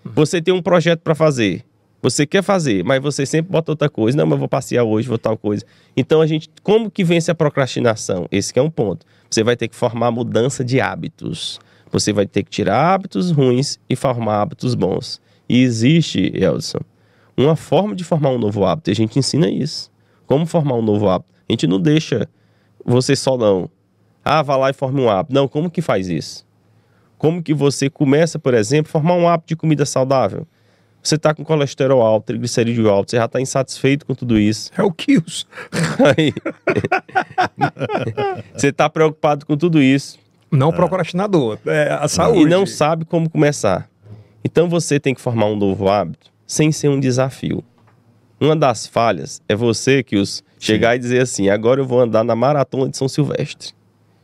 [0.04, 1.64] Você tem um projeto para fazer.
[2.00, 4.16] Você quer fazer, mas você sempre bota outra coisa.
[4.16, 5.64] Não, mas eu vou passear hoje, vou tal coisa.
[5.96, 8.26] Então a gente, como que vence a procrastinação?
[8.30, 9.04] Esse que é um ponto.
[9.28, 11.58] Você vai ter que formar mudança de hábitos.
[11.90, 15.20] Você vai ter que tirar hábitos ruins e formar hábitos bons.
[15.48, 16.80] E existe, Elson,
[17.36, 18.90] uma forma de formar um novo hábito.
[18.90, 19.90] E a gente ensina isso.
[20.26, 21.32] Como formar um novo hábito?
[21.48, 22.28] A gente não deixa
[22.84, 23.68] você só não.
[24.30, 25.34] Ah, vá lá e forme um hábito.
[25.34, 26.46] Não, como que faz isso?
[27.16, 30.46] Como que você começa, por exemplo, a formar um hábito de comida saudável?
[31.02, 34.70] Você está com colesterol alto, triglicerídeo alto, você já está insatisfeito com tudo isso.
[34.76, 35.46] É o Kills.
[36.16, 36.34] Aí-
[38.54, 40.18] você está preocupado com tudo isso
[40.50, 41.58] Não procrastinador.
[41.66, 42.42] É a saúde.
[42.42, 43.88] e não sabe como começar.
[44.44, 47.64] Então você tem que formar um novo hábito sem ser um desafio.
[48.40, 52.22] Uma das falhas é você que os chegar e dizer assim: agora eu vou andar
[52.24, 53.72] na maratona de São Silvestre.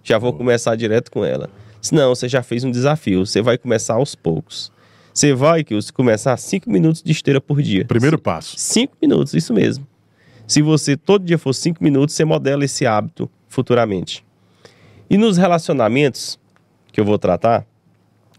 [0.04, 1.48] Já vou começar direto com ela.
[1.80, 3.24] Se não, você já fez um desafio.
[3.24, 4.70] Você vai começar aos poucos.
[5.12, 7.86] Você vai que os começar cinco minutos de esteira por dia.
[7.86, 8.54] Primeiro passo.
[8.58, 9.86] Cinco minutos, isso mesmo.
[10.46, 14.24] Se você todo dia for cinco minutos, você modela esse hábito futuramente.
[15.08, 16.38] E nos relacionamentos
[16.92, 17.66] que eu vou tratar,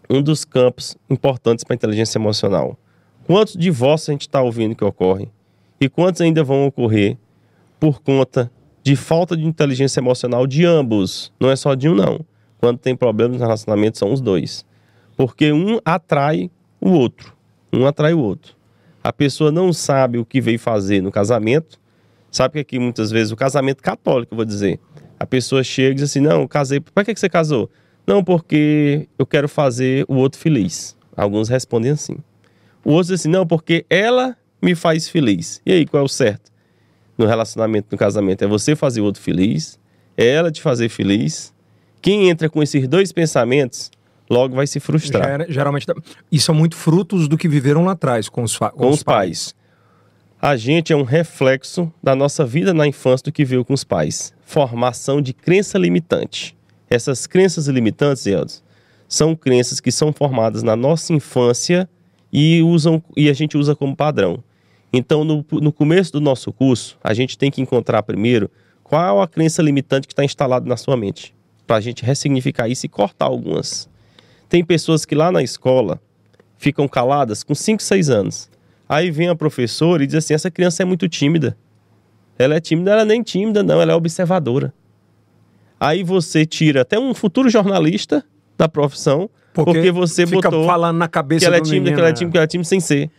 [0.08, 2.78] um dos campos importantes para a inteligência emocional.
[3.26, 5.30] Quantos divórcios a gente está ouvindo que ocorrem?
[5.80, 7.18] E quantos ainda vão ocorrer
[7.80, 8.50] por conta
[8.86, 11.32] de falta de inteligência emocional de ambos?
[11.40, 12.24] Não é só de um, não.
[12.56, 14.64] Quando tem problemas no relacionamento, são os dois.
[15.16, 16.48] Porque um atrai
[16.80, 17.32] o outro.
[17.72, 18.54] Um atrai o outro.
[19.02, 21.80] A pessoa não sabe o que veio fazer no casamento.
[22.30, 24.78] Sabe que aqui muitas vezes o casamento católico, eu vou dizer.
[25.18, 26.78] A pessoa chega e diz assim: Não, casei.
[26.78, 27.68] Para que que você casou?
[28.06, 30.96] Não, porque eu quero fazer o outro feliz.
[31.16, 32.18] Alguns respondem assim.
[32.84, 35.60] O outro diz assim: Não, porque ela me faz feliz.
[35.66, 36.52] E aí, qual é o certo?
[37.18, 39.78] No relacionamento, no casamento, é você fazer o outro feliz,
[40.16, 41.52] é ela te fazer feliz.
[42.02, 43.90] Quem entra com esses dois pensamentos,
[44.28, 45.24] logo vai se frustrar.
[45.26, 45.86] Gera- geralmente.
[46.30, 49.54] E são muito frutos do que viveram lá atrás com os, fa- com os pais.
[50.40, 53.82] A gente é um reflexo da nossa vida na infância do que veio com os
[53.82, 54.32] pais.
[54.42, 56.54] Formação de crença limitante.
[56.88, 58.62] Essas crenças limitantes, Eldos,
[59.08, 61.88] são crenças que são formadas na nossa infância
[62.32, 64.44] e, usam, e a gente usa como padrão.
[64.92, 68.50] Então, no, no começo do nosso curso, a gente tem que encontrar primeiro
[68.82, 71.34] qual a crença limitante que está instalada na sua mente,
[71.66, 73.88] para a gente ressignificar isso e cortar algumas.
[74.48, 76.00] Tem pessoas que lá na escola
[76.56, 78.50] ficam caladas com 5, 6 anos.
[78.88, 81.56] Aí vem a professora e diz assim: essa criança é muito tímida.
[82.38, 84.72] Ela é tímida, ela nem tímida, não, ela é observadora.
[85.80, 88.24] Aí você tira até um futuro jornalista
[88.56, 92.00] da profissão porque, você fica botou falando na cabeça que ela é tímida, menino, que
[92.00, 93.10] ela é tímida, que ela é tímida sem ser.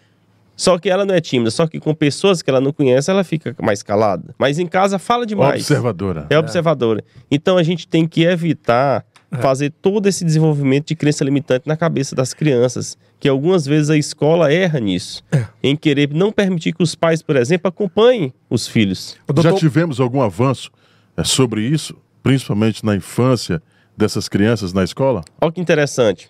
[0.57, 3.23] Só que ela não é tímida, só que com pessoas que ela não conhece, ela
[3.23, 4.33] fica mais calada.
[4.39, 5.61] Mas em casa fala demais.
[5.61, 6.25] Observadora.
[6.31, 7.03] É observadora.
[7.29, 9.37] Então a gente tem que evitar É.
[9.37, 13.97] fazer todo esse desenvolvimento de crença limitante na cabeça das crianças, que algumas vezes a
[13.97, 15.45] escola erra nisso, É.
[15.61, 19.15] em querer não permitir que os pais, por exemplo, acompanhem os filhos.
[19.43, 20.71] Já tivemos algum avanço
[21.17, 21.93] é, sobre isso,
[22.23, 23.61] principalmente na infância
[23.97, 25.23] dessas crianças na escola?
[25.41, 26.29] Olha que interessante.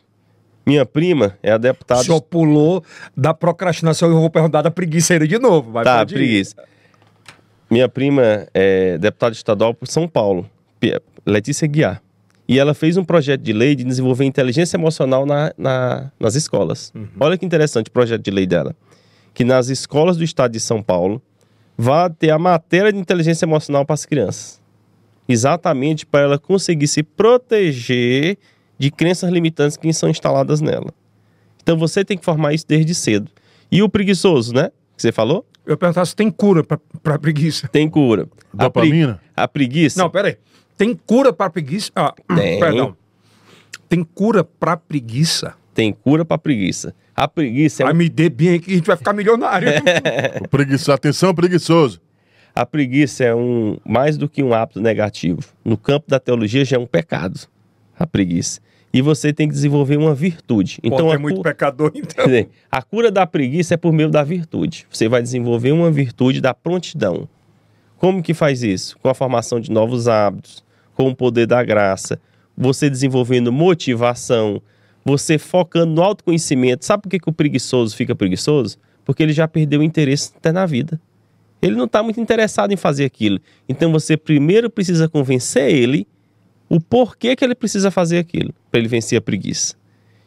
[0.68, 2.04] Minha prima é a O deputada.
[2.04, 2.84] senhor pulou
[3.16, 5.72] da procrastinação e eu vou perguntar da preguiça aí de novo.
[5.72, 6.56] Vai, Tá, preguiça.
[7.72, 10.46] Minha prima é deputada estadual por São Paulo,
[11.26, 12.02] Letícia Guiar.
[12.50, 16.92] E ela fez um projeto de lei de desenvolver inteligência emocional na- na- nas escolas.
[17.20, 18.76] Olha que interessante o projeto de lei dela.
[19.34, 21.22] Que nas escolas do estado de São Paulo
[21.78, 24.62] vai ter a matéria de inteligência emocional para as crianças.
[25.30, 28.38] Exatamente para ela conseguir se proteger
[28.78, 30.94] de crenças limitantes que são instaladas nela.
[31.62, 33.30] Então você tem que formar isso desde cedo.
[33.72, 34.70] E o preguiçoso, né?
[34.96, 35.46] Que você falou?
[35.66, 37.68] Eu perguntar se tem cura pra, pra preguiça.
[37.68, 38.24] Tem cura.
[38.24, 39.22] A, pregui- Dopamina?
[39.36, 40.02] a preguiça.
[40.02, 40.38] Não, peraí.
[40.78, 41.92] Tem cura pra preguiça?
[41.96, 42.60] Ah, Tem.
[42.60, 42.96] Perdão.
[43.90, 45.54] Tem cura pra preguiça?
[45.74, 46.96] Tem cura pra preguiça.
[47.16, 49.70] A preguiça é, Vai um- me dê bem aqui, a gente vai ficar milionário.
[50.44, 52.00] O preguiçoso, atenção, preguiçoso.
[52.56, 55.42] a preguiça é um mais do que um hábito negativo.
[55.66, 57.40] No campo da teologia já é um pecado.
[58.00, 58.62] A preguiça.
[58.94, 60.80] E você tem que desenvolver uma virtude.
[60.82, 62.26] Então, Então tem muito pecador, então.
[62.26, 64.88] Dizer, a cura da preguiça é por meio da virtude.
[64.90, 67.28] Você vai desenvolver uma virtude da prontidão.
[67.98, 68.98] Como que faz isso?
[69.00, 70.64] Com a formação de novos hábitos,
[70.96, 72.20] com o poder da graça,
[72.56, 74.62] você desenvolvendo motivação,
[75.04, 76.86] você focando no autoconhecimento.
[76.86, 78.78] Sabe por que, que o preguiçoso fica preguiçoso?
[79.06, 81.00] Porque ele já perdeu o interesse até na vida.
[81.62, 83.40] Ele não está muito interessado em fazer aquilo.
[83.68, 86.08] Então você primeiro precisa convencer ele
[86.70, 89.76] o porquê que ele precisa fazer aquilo, para ele vencer a preguiça.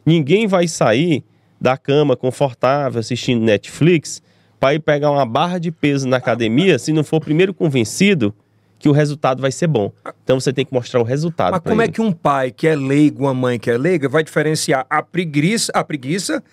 [0.05, 1.23] Ninguém vai sair
[1.59, 4.21] da cama confortável assistindo Netflix
[4.59, 8.33] para ir pegar uma barra de peso na academia se não for primeiro convencido
[8.79, 9.91] que o resultado vai ser bom.
[10.23, 11.51] Então você tem que mostrar o resultado.
[11.51, 11.93] Mas como é ele.
[11.93, 15.71] que um pai que é leigo, uma mãe que é leiga, vai diferenciar a preguiça,
[15.75, 16.43] a preguiça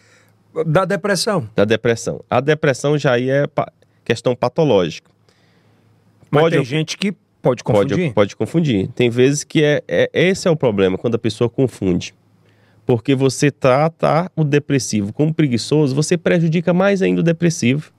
[0.67, 1.49] da depressão?
[1.57, 2.23] da depressão?
[2.29, 3.73] A depressão já aí é pa-
[4.05, 5.11] questão patológica.
[6.31, 8.13] Mas Pode tem gente que pode Pode, confundir.
[8.13, 8.89] pode confundir.
[8.89, 12.15] Tem vezes que é, é- esse é o problema, quando a pessoa confunde.
[12.85, 17.93] Porque você trata o depressivo como preguiçoso, você prejudica mais ainda o depressivo.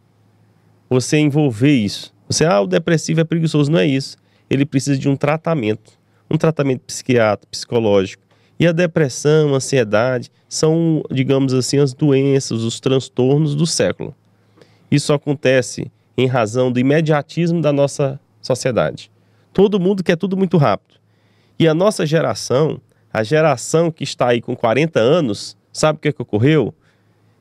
[0.90, 2.14] Você envolver isso.
[2.28, 3.72] Você, ah, o depressivo é preguiçoso.
[3.72, 4.18] Não é isso.
[4.50, 5.92] Ele precisa de um tratamento.
[6.30, 8.24] Um tratamento psiquiátrico, psicológico.
[8.60, 14.14] E a depressão, a ansiedade, são, digamos assim, as doenças, os transtornos do século.
[14.92, 19.12] Isso acontece em razão do imediatismo da nossa sociedade.
[19.54, 21.00] Todo mundo quer tudo muito rápido.
[21.58, 22.80] E a nossa geração,
[23.12, 26.74] a geração que está aí com 40 anos, sabe o que, é que ocorreu?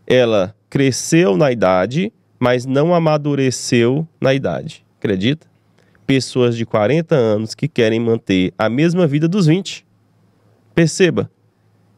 [0.07, 4.85] Ela cresceu na idade, mas não amadureceu na idade.
[4.99, 5.47] Acredita?
[6.07, 9.87] Pessoas de 40 anos que querem manter a mesma vida dos 20.
[10.75, 11.31] Perceba,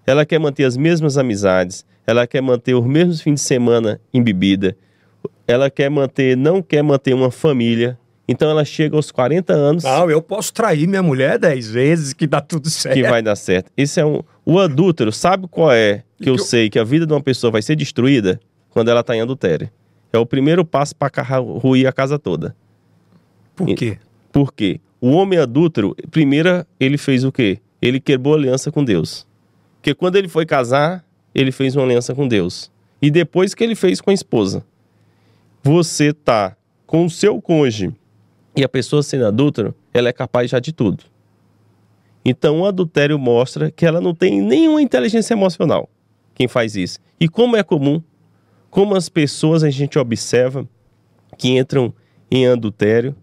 [0.06, 4.22] ela quer manter as mesmas amizades, ela quer manter os mesmos fins de semana em
[4.22, 4.76] bebida,
[5.46, 7.98] ela quer manter, não quer manter uma família.
[8.32, 12.28] Então ela chega aos 40 anos Não, eu posso trair minha mulher dez vezes que
[12.28, 12.94] dá tudo certo.
[12.94, 13.72] que vai dar certo.
[13.76, 14.22] Isso é um.
[14.46, 17.20] O adúltero, sabe qual é que eu que eu- sei que a vida de uma
[17.20, 18.38] pessoa vai ser destruída
[18.70, 19.68] quando ela está em adultério?
[20.12, 22.54] É o primeiro passo para ruir a casa toda.
[23.56, 23.98] Por quê?
[24.32, 24.80] Por quê?
[25.00, 27.58] O homem adúltero, primeiro ele fez o quê?
[27.82, 29.26] Ele quebrou aliança com Deus.
[29.76, 32.70] Porque quando ele foi casar, ele fez uma aliança com Deus.
[33.02, 34.62] E depois que ele fez com a esposa.
[35.62, 37.92] Você tá com o seu cônjuge
[38.56, 41.04] e a pessoa sendo adúltero, ela é capaz já de tudo.
[42.24, 45.88] Então o adultério mostra que ela não tem nenhuma inteligência emocional.
[46.34, 46.98] Quem faz isso?
[47.18, 48.02] E como é comum,
[48.70, 50.68] como as pessoas a gente observa
[51.36, 51.92] que entram
[52.30, 53.14] em adultério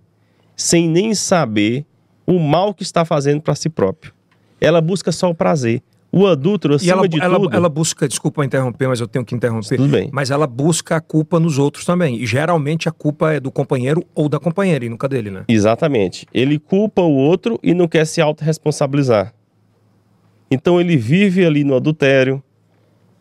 [0.56, 1.86] sem nem saber
[2.26, 4.14] o mal que está fazendo para si próprio.
[4.60, 5.82] Ela busca só o prazer.
[6.12, 7.56] O adúltero, E acima ela, de ela, tudo...
[7.56, 9.76] ela busca, desculpa interromper, mas eu tenho que interromper.
[9.76, 10.10] Tudo bem.
[10.12, 12.16] Mas ela busca a culpa nos outros também.
[12.22, 15.44] E geralmente a culpa é do companheiro ou da companheira, e nunca dele, né?
[15.48, 16.26] Exatamente.
[16.34, 19.34] Ele culpa o outro e não quer se autorresponsabilizar.
[20.50, 22.42] Então ele vive ali no adultério,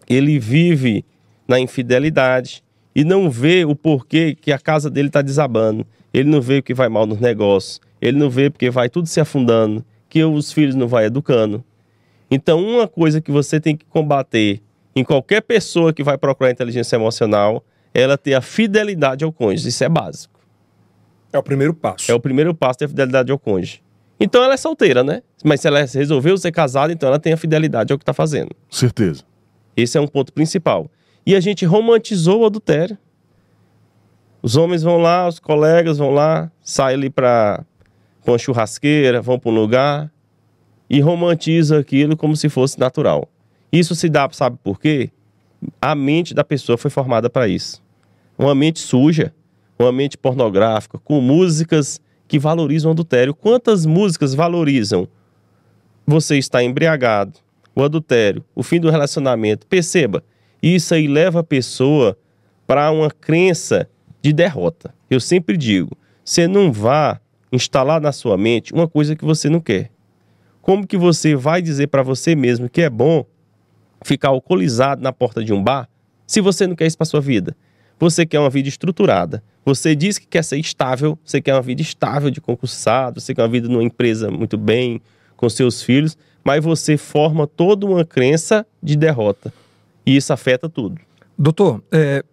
[0.08, 1.04] ele vive
[1.48, 2.62] na infidelidade
[2.94, 5.84] e não vê o porquê que a casa dele está desabando.
[6.14, 9.20] Ele não vê que vai mal nos negócios, ele não vê porque vai tudo se
[9.20, 11.64] afundando, que os filhos não vai educando.
[12.30, 14.60] Então uma coisa que você tem que combater
[14.94, 17.62] em qualquer pessoa que vai procurar inteligência emocional
[17.92, 19.68] é ela ter a fidelidade ao cônjuge.
[19.68, 20.40] Isso é básico.
[21.32, 22.10] É o primeiro passo.
[22.10, 23.82] É o primeiro passo da fidelidade ao cônjuge.
[24.18, 25.22] Então ela é solteira, né?
[25.44, 28.50] Mas se ela resolveu ser casada, então ela tem a fidelidade ao que está fazendo.
[28.70, 29.22] Certeza.
[29.76, 30.90] Esse é um ponto principal.
[31.26, 32.96] E a gente romantizou o adultério.
[34.40, 37.64] Os homens vão lá, os colegas vão lá, saem ali para
[38.26, 40.10] uma churrasqueira, vão para um lugar
[40.88, 43.28] e romantiza aquilo como se fosse natural.
[43.72, 45.10] Isso se dá, sabe por quê?
[45.80, 47.82] A mente da pessoa foi formada para isso.
[48.38, 49.32] Uma mente suja,
[49.78, 53.34] uma mente pornográfica, com músicas que valorizam o adultério.
[53.34, 55.08] Quantas músicas valorizam
[56.06, 57.38] você está embriagado,
[57.74, 59.66] o adultério, o fim do relacionamento?
[59.66, 60.22] Perceba,
[60.62, 62.16] isso aí leva a pessoa
[62.66, 63.88] para uma crença
[64.22, 64.94] de derrota.
[65.10, 67.20] Eu sempre digo, você não vá
[67.52, 69.90] instalar na sua mente uma coisa que você não quer.
[70.66, 73.24] Como que você vai dizer para você mesmo que é bom
[74.02, 75.88] ficar alcoolizado na porta de um bar
[76.26, 77.56] se você não quer isso para sua vida?
[78.00, 79.44] Você quer uma vida estruturada.
[79.64, 83.42] Você diz que quer ser estável, você quer uma vida estável de concursado, você quer
[83.42, 85.00] uma vida numa empresa muito bem,
[85.36, 89.54] com seus filhos, mas você forma toda uma crença de derrota.
[90.04, 91.00] E isso afeta tudo.
[91.38, 92.24] Doutor, é,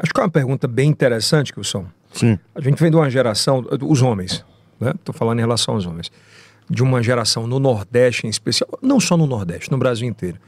[0.00, 1.86] acho que é uma pergunta bem interessante, Wilson.
[2.12, 2.40] Sim.
[2.56, 4.44] A gente vem de uma geração, os homens,
[4.80, 4.90] né?
[4.96, 6.10] Estou falando em relação aos homens,
[6.68, 10.38] de uma geração no Nordeste em especial, não só no Nordeste, no Brasil inteiro,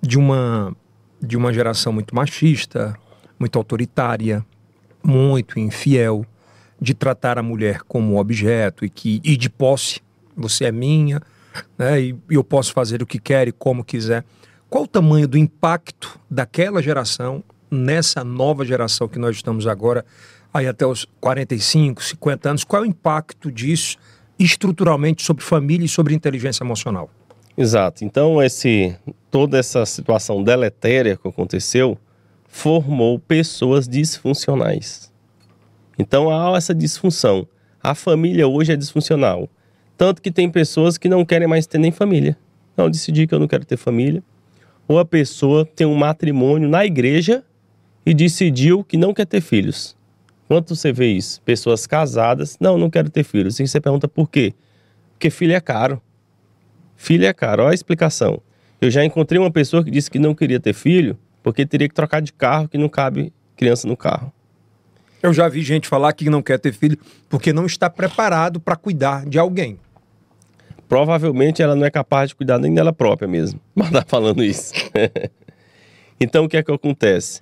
[0.00, 0.74] de uma
[1.20, 2.98] de uma geração muito machista,
[3.38, 4.44] muito autoritária,
[5.04, 6.26] muito infiel,
[6.80, 10.00] de tratar a mulher como objeto e que e de posse,
[10.36, 11.22] você é minha,
[11.78, 12.00] né?
[12.00, 14.24] E eu posso fazer o que quer e como quiser.
[14.68, 20.04] Qual o tamanho do impacto daquela geração nessa nova geração que nós estamos agora,
[20.52, 22.64] aí até os 45, 50 anos?
[22.64, 23.96] Qual é o impacto disso
[24.44, 27.10] estruturalmente sobre família e sobre inteligência emocional?
[27.56, 28.04] Exato.
[28.04, 28.96] Então, esse,
[29.30, 31.98] toda essa situação deletéria que aconteceu
[32.48, 35.12] formou pessoas disfuncionais.
[35.98, 37.46] Então, há essa disfunção.
[37.82, 39.48] A família hoje é disfuncional.
[39.96, 42.36] Tanto que tem pessoas que não querem mais ter nem família.
[42.76, 44.22] Não, decidi que eu não quero ter família.
[44.88, 47.44] Ou a pessoa tem um matrimônio na igreja
[48.04, 49.96] e decidiu que não quer ter filhos.
[50.52, 51.40] Quanto você vê isso?
[51.40, 53.58] Pessoas casadas, não, não quero ter filhos.
[53.58, 54.52] E você pergunta por quê?
[55.12, 55.98] Porque filho é caro.
[56.94, 57.62] Filho é caro.
[57.62, 58.38] Olha a explicação.
[58.78, 61.94] Eu já encontrei uma pessoa que disse que não queria ter filho porque teria que
[61.94, 64.30] trocar de carro, que não cabe criança no carro.
[65.22, 66.98] Eu já vi gente falar que não quer ter filho
[67.30, 69.78] porque não está preparado para cuidar de alguém.
[70.86, 73.58] Provavelmente ela não é capaz de cuidar nem dela própria mesmo.
[73.74, 74.74] Mas tá falando isso.
[76.20, 77.40] então o que é que acontece?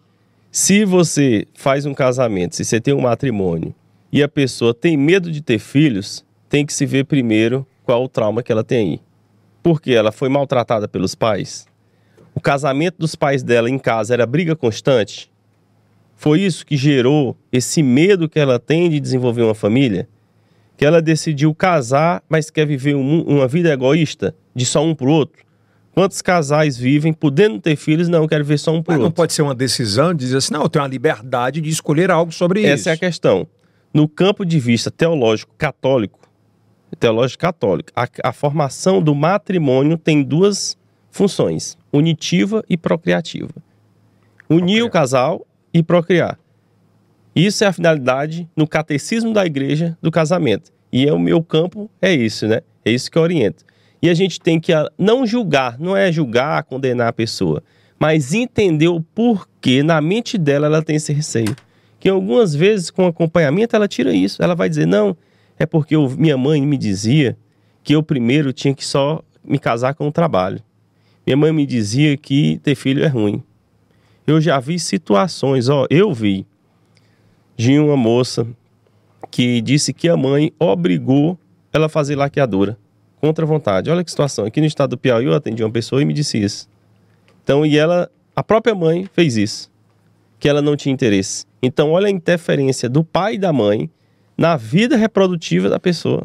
[0.53, 3.73] Se você faz um casamento, se você tem um matrimônio
[4.13, 8.09] e a pessoa tem medo de ter filhos, tem que se ver primeiro qual o
[8.09, 9.01] trauma que ela tem aí.
[9.63, 11.69] Porque ela foi maltratada pelos pais?
[12.35, 15.31] O casamento dos pais dela em casa era briga constante?
[16.17, 20.09] Foi isso que gerou esse medo que ela tem de desenvolver uma família?
[20.77, 25.13] Que ela decidiu casar, mas quer viver um, uma vida egoísta, de só um pro
[25.13, 25.45] outro?
[25.93, 29.17] Quantos casais vivem podendo ter filhos não quero ver só um pro Mas não outro?
[29.17, 32.33] pode ser uma decisão de dizer assim, não, eu tenho a liberdade de escolher algo
[32.33, 32.69] sobre isso.
[32.69, 33.47] Essa é a questão.
[33.93, 36.21] No campo de vista teológico católico,
[36.99, 40.77] teológico católico, a, a formação do matrimônio tem duas
[41.11, 43.53] funções: unitiva e procriativa.
[44.49, 46.39] Unir o casal e procriar.
[47.35, 50.73] Isso é a finalidade no catecismo da igreja do casamento.
[50.93, 52.61] E é o meu campo é isso, né?
[52.85, 53.65] É isso que eu oriento.
[54.03, 57.63] E a gente tem que ah, não julgar, não é julgar, condenar a pessoa,
[57.99, 61.55] mas entender o porquê na mente dela ela tem esse receio.
[61.99, 64.43] Que algumas vezes com acompanhamento ela tira isso.
[64.43, 65.15] Ela vai dizer: "Não,
[65.59, 67.37] é porque eu- minha mãe me dizia
[67.85, 70.63] que eu primeiro tinha que só me casar com o trabalho.
[71.27, 73.43] Minha mãe me dizia que ter filho é ruim.
[74.27, 76.47] Eu já vi situações, ó, eu vi
[77.57, 78.47] de uma moça
[79.31, 81.39] que disse que a mãe obrigou
[81.73, 82.79] ela a fazer laqueadura
[83.21, 83.91] contra a vontade.
[83.91, 84.47] Olha que situação.
[84.47, 86.69] Aqui no estado do Piauí eu atendi uma pessoa e me disse isso.
[87.45, 89.71] Então, e ela, a própria mãe fez isso,
[90.39, 91.45] que ela não tinha interesse.
[91.63, 93.91] Então, olha a interferência do pai e da mãe
[94.37, 96.23] na vida reprodutiva da pessoa.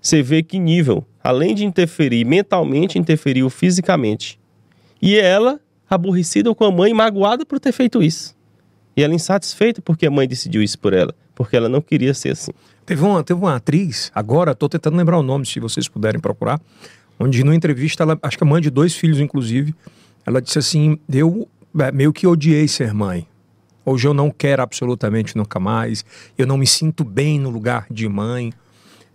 [0.00, 4.40] Você vê que nível, além de interferir mentalmente, interferiu fisicamente.
[5.00, 8.34] E ela, aborrecida com a mãe, magoada por ter feito isso.
[8.96, 12.30] E ela insatisfeita porque a mãe decidiu isso por ela, porque ela não queria ser
[12.30, 12.52] assim.
[12.86, 16.60] Teve uma, teve uma atriz, agora estou tentando lembrar o nome, se vocês puderem procurar,
[17.18, 19.74] onde numa entrevista, ela, acho que a mãe de dois filhos, inclusive,
[20.24, 23.26] ela disse assim: Eu é, meio que odiei ser mãe.
[23.84, 26.04] Hoje eu não quero absolutamente nunca mais,
[26.38, 28.52] eu não me sinto bem no lugar de mãe.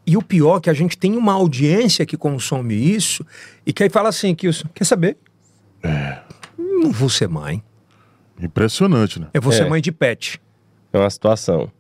[0.06, 3.26] E o pior é que a gente tem uma audiência que consome isso
[3.66, 5.18] e que aí fala assim: que quer saber?
[6.58, 7.64] Não vou ser mãe.
[8.40, 9.28] Impressionante, né?
[9.34, 9.70] Eu vou ser É.
[9.70, 10.42] mãe de pet.
[10.94, 11.72] É uma situação.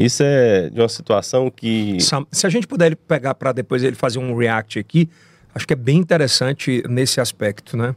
[0.00, 1.98] Isso é de uma situação que.
[2.32, 5.10] Se a gente puder pegar para depois ele fazer um react aqui,
[5.54, 7.94] acho que é bem interessante nesse aspecto, né?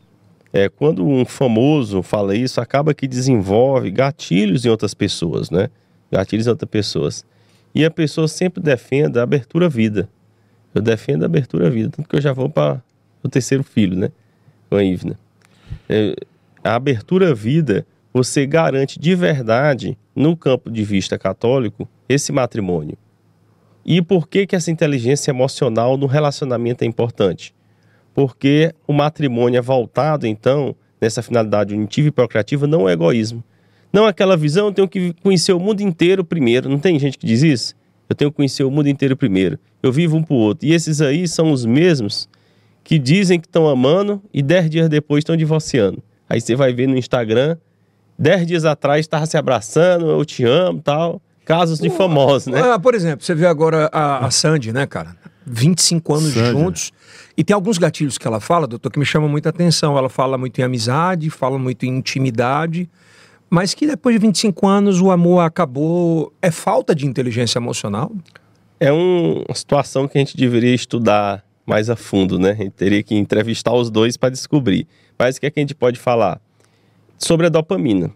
[0.52, 5.70] É, quando um famoso fala isso, acaba que desenvolve gatilhos em outras pessoas, né?
[6.12, 7.26] Gatilhos em outras pessoas.
[7.74, 10.10] E a pessoa sempre defende a abertura à vida.
[10.76, 12.84] Eu defendo a abertura à vida, tanto que eu já vou para
[13.24, 14.12] o terceiro filho, né?
[14.70, 15.18] Com a Ivna.
[15.88, 16.16] É,
[16.62, 22.98] a abertura à vida, você garante de verdade, no campo de vista católico, esse matrimônio.
[23.86, 27.54] E por que, que essa inteligência emocional no relacionamento é importante?
[28.14, 33.44] Porque o matrimônio é voltado, então, nessa finalidade unitiva e procreativa, não é egoísmo.
[33.92, 36.70] Não é aquela visão, eu tenho que conhecer o mundo inteiro primeiro.
[36.70, 37.76] Não tem gente que diz isso?
[38.10, 39.60] Eu tenho que conhecer o mundo inteiro primeiro.
[39.82, 40.68] Eu vivo um pro outro.
[40.68, 42.30] E esses aí são os mesmos
[42.84, 46.02] que dizem que estão amando e dez dias depois estão divorciando.
[46.28, 47.58] Aí você vai ver no Instagram,
[48.24, 51.22] dez dias atrás estava se abraçando, eu te amo tal.
[51.46, 52.62] Casos de famosos, né?
[52.62, 55.16] Ah, por exemplo, você vê agora a, a Sandy, né, cara?
[55.46, 56.52] 25 anos Sandy.
[56.52, 56.92] juntos.
[57.36, 59.98] E tem alguns gatilhos que ela fala, doutor, que me chamam muita atenção.
[59.98, 62.90] Ela fala muito em amizade, fala muito em intimidade,
[63.50, 66.32] mas que depois de 25 anos o amor acabou.
[66.42, 68.10] É falta de inteligência emocional?
[68.80, 72.52] É um- uma situação que a gente deveria estudar mais a fundo, né?
[72.52, 74.88] A gente teria que entrevistar os dois para descobrir.
[75.20, 76.40] Mas o que, é que a gente pode falar?
[77.18, 78.12] Sobre a dopamina.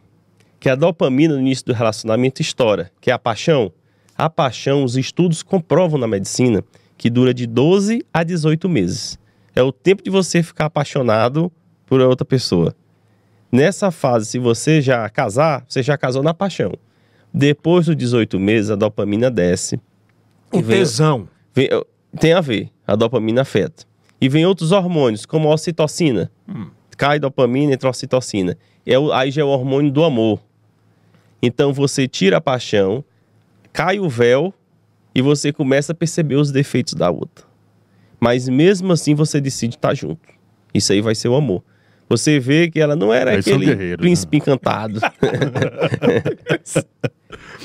[0.60, 3.72] Que a dopamina no início do relacionamento estoura, que é a paixão.
[4.18, 6.64] A paixão, os estudos comprovam na medicina
[6.98, 9.20] que dura de 12 a 18 meses.
[9.56, 11.52] É o tempo de você ficar apaixonado
[11.86, 12.76] por outra pessoa.
[13.52, 16.74] Nessa fase, se você já casar, você já casou na paixão.
[17.34, 19.80] Depois dos 18 meses, a dopamina desce.
[20.52, 21.28] O E vem- tesão.
[21.54, 21.70] Vem-
[22.20, 23.86] tem a ver, a dopamina afeta.
[24.20, 26.32] E vem outros hormônios, como a ocitocina.
[26.98, 28.58] Cai dopamina, entra a ocitocina.
[28.90, 30.40] É o, aí já é o hormônio do amor.
[31.42, 33.04] Então você tira a paixão,
[33.74, 34.54] cai o véu
[35.14, 37.44] e você começa a perceber os defeitos da outra.
[38.18, 40.22] Mas mesmo assim você decide estar junto.
[40.74, 41.62] Isso aí vai ser o amor.
[42.10, 45.02] Você vê que ela não era aquele guerreiros, príncipe encantado.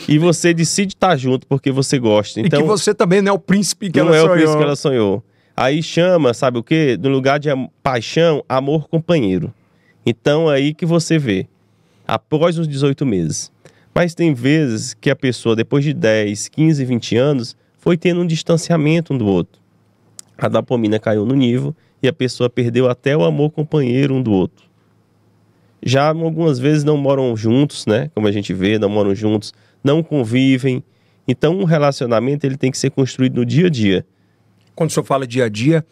[0.09, 2.41] e você decide estar junto porque você gosta.
[2.41, 4.37] e Então, que você também não é o príncipe que não ela é o sonhou.
[4.37, 5.23] príncipe que ela sonhou.
[5.57, 6.99] Aí chama, sabe o quê?
[7.01, 7.49] No lugar de
[7.81, 9.55] paixão, amor companheiro.
[10.05, 11.47] Então é aí que você vê,
[12.07, 13.53] após os 18 meses.
[13.95, 18.27] Mas tem vezes que a pessoa, depois de 10, 15, 20 anos, foi tendo um
[18.27, 19.61] distanciamento um do outro.
[20.39, 24.33] A dopamina caiu no nível e a pessoa perdeu até o amor companheiro um do
[24.33, 24.67] outro.
[25.85, 28.11] Já algumas vezes não moram juntos, né?
[28.15, 30.83] Como a gente vê, não moram juntos, não convivem.
[31.27, 34.07] Então, um relacionamento ele tem que ser construído no dia a dia.
[34.75, 35.85] Quando o senhor fala dia a dia,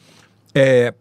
[0.54, 0.94] é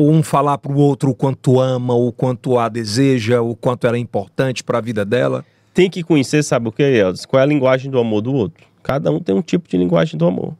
[0.00, 3.96] um falar para o outro o quanto ama, o quanto a deseja, o quanto ela
[3.96, 5.44] é importante para a vida dela.
[5.74, 7.26] Tem que conhecer, sabe o que, Eldes?
[7.26, 8.64] Qual é a linguagem do amor do outro.
[8.82, 10.54] Cada um tem um tipo de linguagem do amor.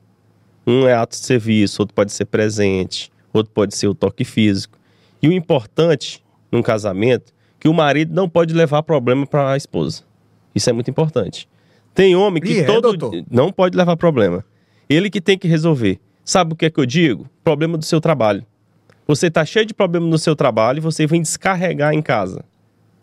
[0.67, 4.77] Um é ato de serviço, outro pode ser presente, outro pode ser o toque físico.
[5.23, 10.03] E o importante num casamento que o marido não pode levar problema para a esposa.
[10.55, 11.49] Isso é muito importante.
[11.95, 13.25] Tem homem que E é, todo doutor?
[13.31, 14.45] não pode levar problema.
[14.89, 15.99] Ele que tem que resolver.
[16.25, 17.27] Sabe o que é que eu digo?
[17.43, 18.45] Problema do seu trabalho.
[19.09, 22.45] Você tá cheio de problema no seu trabalho e você vem descarregar em casa.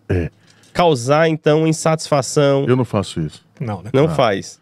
[0.07, 0.29] É.
[0.71, 3.43] Causar então insatisfação, Eu não faço isso.
[3.59, 3.89] Não, né?
[3.91, 4.09] não Ah.
[4.09, 4.59] faz.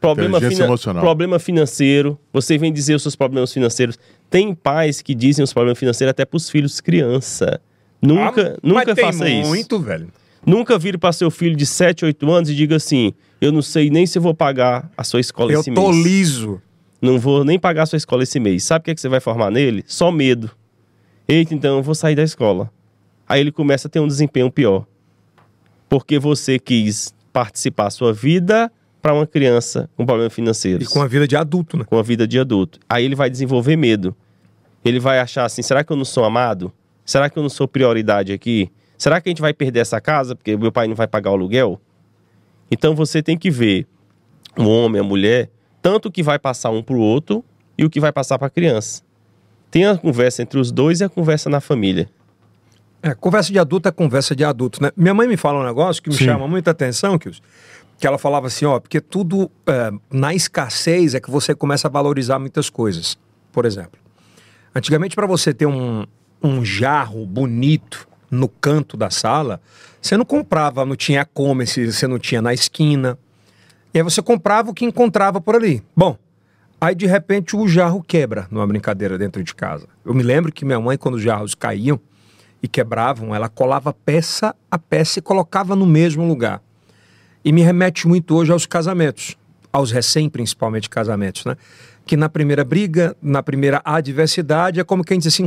[0.00, 1.02] Problema, Inteligência emocional.
[1.02, 2.18] problema financeiro.
[2.32, 3.98] Você vem dizer os seus problemas financeiros.
[4.30, 7.60] Tem pais que dizem os problemas financeiros até pros filhos criança.
[8.00, 9.48] Nunca, Ah, nunca mas tem faça isso.
[9.48, 10.08] muito, velho.
[10.46, 13.90] Nunca vire para seu filho de 7, 8 anos e diga assim: Eu não sei
[13.90, 16.04] nem se eu vou pagar a sua escola Eu esse tô mês.
[16.04, 16.62] liso.
[17.02, 18.62] Não vou nem pagar a sua escola esse mês.
[18.64, 19.84] Sabe o que, é que você vai formar nele?
[19.86, 20.48] Só medo.
[21.28, 22.70] Eita, então eu vou sair da escola.
[23.28, 24.86] Aí ele começa a ter um desempenho pior.
[25.88, 28.72] Porque você quis participar a sua vida
[29.02, 30.88] para uma criança com problemas E financeiros.
[30.88, 31.84] com a vida de adulto, né?
[31.84, 32.78] com a vida de adulto.
[32.88, 34.16] Aí ele vai desenvolver medo.
[34.84, 36.72] Ele vai achar assim: será que eu não sou amado?
[37.04, 38.70] Será que eu não sou prioridade aqui?
[38.96, 41.34] Será que a gente vai perder essa casa porque meu pai não vai pagar o
[41.34, 41.80] aluguel?
[42.70, 43.86] Então você tem que ver
[44.56, 45.50] o homem, a mulher,
[45.80, 47.44] tanto o que vai passar um para o outro
[47.76, 49.02] e o que vai passar para a criança.
[49.70, 52.08] Tem a conversa entre os dois e a conversa na família.
[53.02, 54.90] É, conversa de adulto é conversa de adulto, né?
[54.96, 56.24] Minha mãe me fala um negócio que me Sim.
[56.24, 57.30] chama muita atenção, que,
[57.98, 61.90] que ela falava assim, ó, porque tudo é, na escassez é que você começa a
[61.90, 63.16] valorizar muitas coisas.
[63.52, 64.00] Por exemplo,
[64.74, 66.04] antigamente para você ter um,
[66.42, 69.60] um jarro bonito no canto da sala,
[70.00, 73.18] você não comprava, não tinha e-commerce, você não tinha na esquina.
[73.94, 75.82] E aí você comprava o que encontrava por ali.
[75.96, 76.16] Bom,
[76.80, 79.86] aí de repente o jarro quebra numa brincadeira dentro de casa.
[80.04, 81.98] Eu me lembro que minha mãe, quando os jarros caíam
[82.62, 86.62] e quebravam, ela colava peça a peça e colocava no mesmo lugar.
[87.44, 89.36] E me remete muito hoje aos casamentos.
[89.72, 91.56] aos recém, principalmente, casamentos, né?
[92.06, 95.46] Que na primeira briga, na primeira adversidade, é como quem diz assim: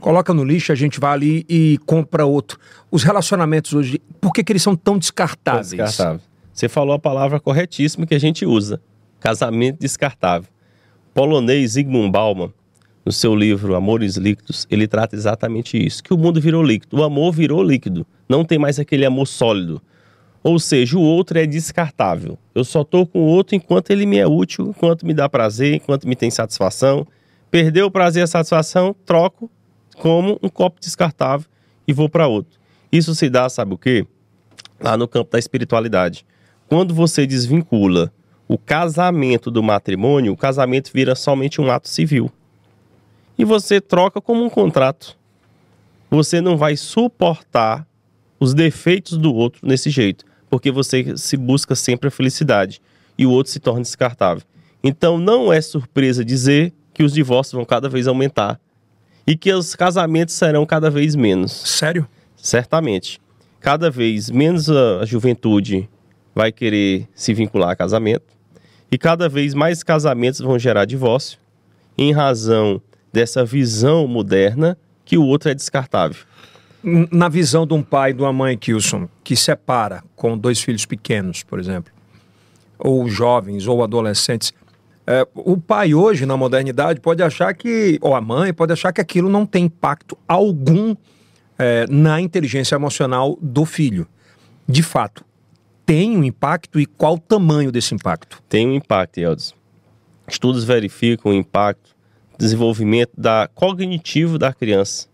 [0.00, 2.58] coloca no lixo, a gente vai ali e compra outro.
[2.90, 5.70] Os relacionamentos hoje, por que, que eles são tão descartáveis?
[5.70, 6.20] Descartável.
[6.52, 8.80] Você falou a palavra corretíssima que a gente usa:
[9.20, 10.48] casamento descartável.
[11.14, 12.52] Polonês Zygmunt Bauman,
[13.04, 17.02] no seu livro Amores Líquidos, ele trata exatamente isso: que o mundo virou líquido, o
[17.02, 19.82] amor virou líquido, não tem mais aquele amor sólido.
[20.42, 22.38] Ou seja, o outro é descartável.
[22.54, 25.74] Eu só estou com o outro enquanto ele me é útil, enquanto me dá prazer,
[25.74, 27.06] enquanto me tem satisfação.
[27.50, 29.50] Perdeu o prazer e a satisfação, troco
[29.96, 31.46] como um copo descartável
[31.86, 32.58] e vou para outro.
[32.92, 34.06] Isso se dá, sabe o quê?
[34.80, 36.24] Lá no campo da espiritualidade.
[36.68, 38.12] Quando você desvincula
[38.48, 42.32] o casamento do matrimônio, o casamento vira somente um ato civil.
[43.36, 45.16] E você troca como um contrato.
[46.10, 47.86] Você não vai suportar
[48.40, 52.80] os defeitos do outro nesse jeito, porque você se busca sempre a felicidade
[53.18, 54.42] e o outro se torna descartável.
[54.82, 58.58] Então não é surpresa dizer que os divórcios vão cada vez aumentar
[59.26, 61.52] e que os casamentos serão cada vez menos.
[61.52, 62.08] Sério?
[62.34, 63.20] Certamente.
[63.60, 65.88] Cada vez menos a juventude
[66.34, 68.37] vai querer se vincular a casamento
[68.90, 71.38] e cada vez mais casamentos vão gerar divórcio
[71.96, 72.80] em razão
[73.12, 76.24] dessa visão moderna que o outro é descartável.
[77.10, 80.86] Na visão de um pai e de uma mãe, Kilson, que separa com dois filhos
[80.86, 81.92] pequenos, por exemplo,
[82.78, 84.52] ou jovens ou adolescentes,
[85.10, 89.00] é, o pai hoje, na modernidade, pode achar que, ou a mãe, pode achar que
[89.00, 90.94] aquilo não tem impacto algum
[91.58, 94.06] é, na inteligência emocional do filho.
[94.68, 95.24] De fato,
[95.88, 98.42] tem um impacto e qual o tamanho desse impacto?
[98.46, 99.54] Tem um impacto, Eldes.
[100.28, 101.96] Estudos verificam o impacto,
[102.36, 105.08] desenvolvimento da cognitivo da criança.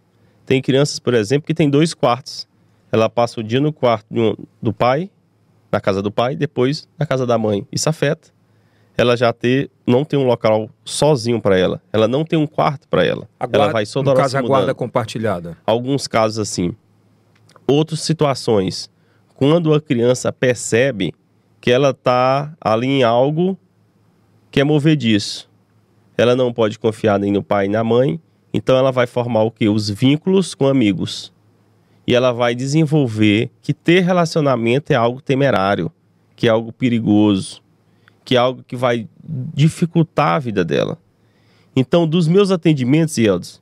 [0.45, 2.49] Tem crianças, por exemplo, que tem dois quartos.
[2.91, 4.09] Ela passa o dia no quarto
[4.61, 5.09] do pai,
[5.70, 7.64] na casa do pai, depois na casa da mãe.
[7.70, 8.31] Isso afeta.
[8.97, 11.81] Ela já ter, não tem um local sozinho para ela.
[11.93, 13.29] Ela não tem um quarto para ela.
[13.39, 15.57] Guarda, ela vai só no caso, a guarda compartilhada.
[15.64, 16.75] Alguns casos assim.
[17.64, 18.91] Outras situações,
[19.35, 21.12] quando a criança percebe
[21.61, 23.59] que ela está ali em algo
[24.51, 25.51] que é movediço.
[26.16, 28.20] Ela não pode confiar nem no pai nem na mãe,
[28.53, 29.68] então ela vai formar o que?
[29.68, 31.32] Os vínculos com amigos.
[32.07, 35.91] E ela vai desenvolver que ter relacionamento é algo temerário,
[36.37, 37.62] que é algo perigoso,
[38.24, 39.09] que é algo que vai
[39.53, 40.99] dificultar a vida dela.
[41.74, 43.61] Então, dos meus atendimentos, Eldos,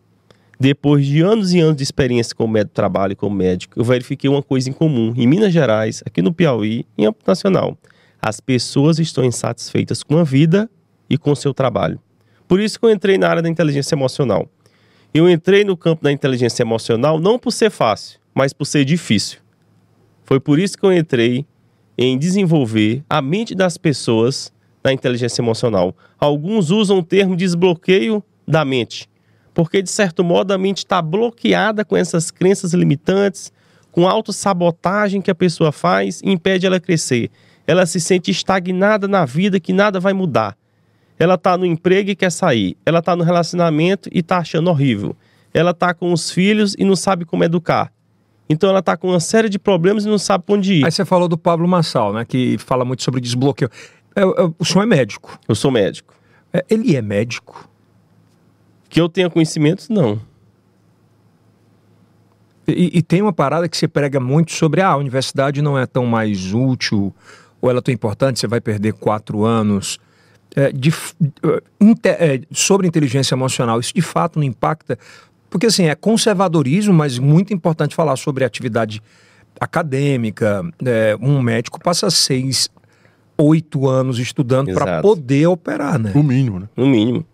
[0.63, 4.31] depois de anos e anos de experiência como médico trabalho e como médico, eu verifiquei
[4.31, 5.13] uma coisa em comum.
[5.17, 7.77] Em Minas Gerais, aqui no Piauí, em âmbito nacional,
[8.21, 10.71] as pessoas estão insatisfeitas com a vida
[11.11, 11.99] e com o seu trabalho.
[12.47, 14.49] Por isso que eu entrei na área da inteligência emocional.
[15.13, 19.41] Eu entrei no campo da inteligência emocional não por ser fácil, mas por ser difícil.
[20.23, 21.45] Foi por isso que eu entrei
[21.99, 24.53] em desenvolver a mente das pessoas
[24.85, 25.93] na inteligência emocional.
[26.21, 29.09] Alguns usam o termo desbloqueio da mente,
[29.55, 33.53] porque de certo modo a mente está bloqueada com essas crenças limitantes,
[33.91, 37.31] com autossabotagem que a pessoa faz e impede ela crescer.
[37.67, 40.57] Ela se sente estagnada na vida que nada vai mudar.
[41.19, 42.77] Ela está no emprego e quer sair.
[42.85, 45.15] Ela está no relacionamento e está achando horrível.
[45.55, 47.93] Ela está com os filhos e não sabe como educar.
[48.49, 50.85] Então ela está com uma série de problemas e não sabe para onde ir.
[50.85, 52.25] Aí você falou do Pablo Massal, né?
[52.25, 53.71] Que fala muito sobre desbloqueio.
[54.17, 54.27] É, é,
[54.59, 55.39] o senhor é médico?
[55.49, 56.15] Eu sou médico.
[56.53, 57.69] É, ele é médico?
[58.93, 60.21] Que eu tenha conhecimentos, não.
[62.69, 65.87] E, e, tem uma parada que você prega muito sobre ah, a universidade não é
[65.87, 67.13] tão mais útil,
[67.59, 69.99] ou ela é tão importante, você vai perder quatro anos
[70.55, 70.93] é, de,
[72.05, 74.99] é, sobre inteligência emocional, isso de fato não impacta?
[75.49, 79.03] Porque assim, é conservadorismo, mas muito importante falar sobre atividade
[79.59, 80.63] acadêmica.
[80.85, 82.69] É, um médico passa seis,
[83.39, 86.13] oito anos estudando para poder operar, né?
[86.15, 86.69] No mínimo, né?
[86.77, 87.27] No mínimo.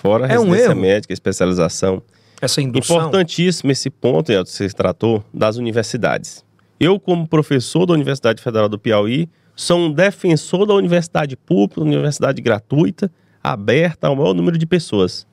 [0.00, 2.02] Fora a é residência um médica, especialização.
[2.40, 2.96] Essa indução.
[2.96, 6.44] Importantíssimo esse ponto, Elton, você tratou das universidades.
[6.78, 12.40] Eu, como professor da Universidade Federal do Piauí, sou um defensor da universidade pública, universidade
[12.40, 13.10] gratuita,
[13.42, 15.26] aberta ao maior número de pessoas.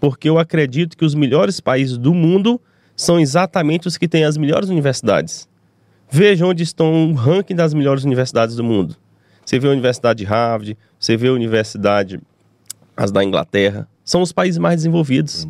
[0.00, 2.60] Porque eu acredito que os melhores países do mundo
[2.96, 5.48] são exatamente os que têm as melhores universidades.
[6.10, 8.96] Veja onde estão o ranking das melhores universidades do mundo.
[9.44, 12.20] Você vê a Universidade de Harvard, você vê a Universidade
[12.96, 15.46] as da Inglaterra, são os países mais desenvolvidos.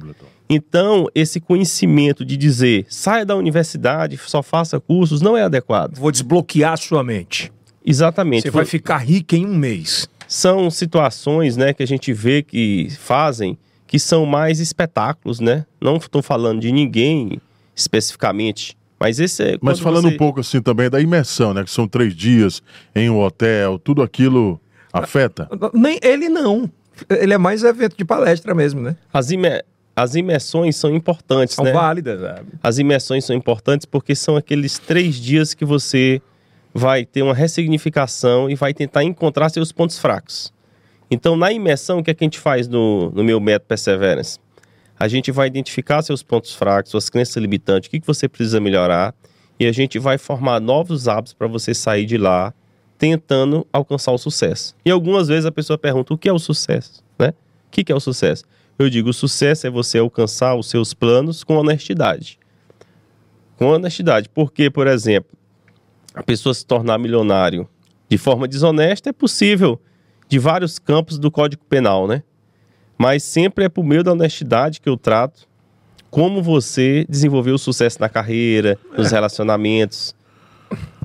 [0.50, 5.96] Então, esse conhecimento de dizer saia da universidade, só faça cursos, não é adequado.
[5.96, 7.52] Vou desbloquear sua mente.
[7.86, 8.42] Exatamente.
[8.42, 10.09] Você vai ficar rico em um mês.
[10.26, 13.56] São situações né, que a gente vê que fazem
[13.86, 15.64] que são mais espetáculos, né?
[15.80, 17.40] Não estou falando de ninguém
[17.76, 19.59] especificamente, mas esse é.
[19.62, 20.14] Mas falando você...
[20.14, 21.62] um pouco assim também da imersão, né?
[21.62, 22.61] Que são três dias
[22.92, 24.61] em um hotel, tudo aquilo.
[24.92, 25.48] Afeta?
[25.72, 26.68] Nem, ele não.
[27.09, 28.96] Ele é mais evento de palestra mesmo, né?
[29.12, 29.64] As, imer...
[29.94, 31.72] As imersões são importantes, São né?
[31.72, 32.20] válidas.
[32.20, 32.49] sabe?
[32.62, 36.22] As imersões são importantes porque são aqueles três dias que você
[36.72, 40.53] vai ter uma ressignificação e vai tentar encontrar seus pontos fracos.
[41.11, 44.38] Então, na imersão, o que, é que a gente faz no, no meu método Perseverance?
[44.99, 48.61] A gente vai identificar seus pontos fracos, suas crenças limitantes, o que, que você precisa
[48.61, 49.14] melhorar,
[49.59, 52.53] e a gente vai formar novos hábitos para você sair de lá
[52.99, 54.74] tentando alcançar o sucesso.
[54.84, 57.03] E algumas vezes a pessoa pergunta: o que é o sucesso?
[57.18, 57.28] Né?
[57.28, 58.44] O que, que é o sucesso?
[58.78, 62.38] Eu digo: o sucesso é você alcançar os seus planos com honestidade.
[63.57, 64.28] Com honestidade.
[64.28, 65.30] Porque, por exemplo,
[66.14, 67.68] a pessoa se tornar milionário
[68.09, 69.80] de forma desonesta é possível
[70.28, 72.22] de vários campos do Código Penal, né?
[72.96, 75.46] Mas sempre é por meio da honestidade que eu trato
[76.11, 80.14] como você desenvolveu o sucesso na carreira, nos relacionamentos.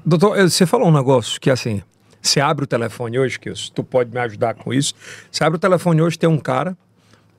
[0.05, 1.81] Doutor, eh, você falou um negócio que assim,
[2.21, 4.93] você abre o telefone hoje, que tu pode me ajudar com isso.
[5.31, 6.77] Você abre o telefone hoje, tem um cara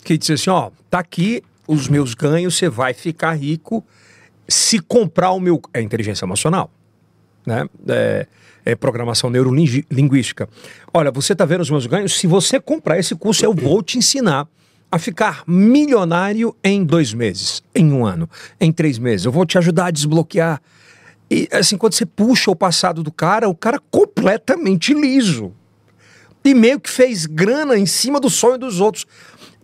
[0.02, 3.84] que diz assim: ó, tá aqui os meus ganhos, você vai ficar rico
[4.48, 5.60] se comprar o meu.
[5.72, 6.70] É inteligência emocional,
[7.46, 7.66] né?
[7.88, 8.26] É,
[8.64, 10.48] é programação neurolinguística.
[10.92, 12.18] Olha, você tá vendo os meus ganhos?
[12.18, 14.48] Se você comprar esse curso, eu vou te ensinar
[14.90, 18.28] a ficar milionário em dois meses, em um ano,
[18.60, 19.26] em três meses.
[19.26, 20.62] Eu vou te ajudar a desbloquear.
[21.30, 25.52] E assim, quando você puxa o passado do cara, o cara completamente liso.
[26.44, 29.06] E meio que fez grana em cima do sonho dos outros.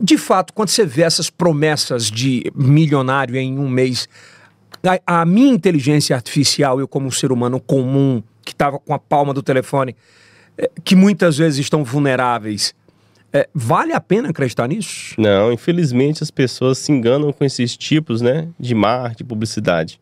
[0.01, 4.09] De fato, quando você vê essas promessas de milionário em um mês,
[5.07, 8.99] a, a minha inteligência artificial, eu como um ser humano comum, que estava com a
[8.99, 9.95] palma do telefone,
[10.57, 12.75] eh, que muitas vezes estão vulneráveis,
[13.33, 15.15] é, vale a pena acreditar nisso?
[15.19, 20.01] Não, infelizmente as pessoas se enganam com esses tipos né, de marketing, publicidade.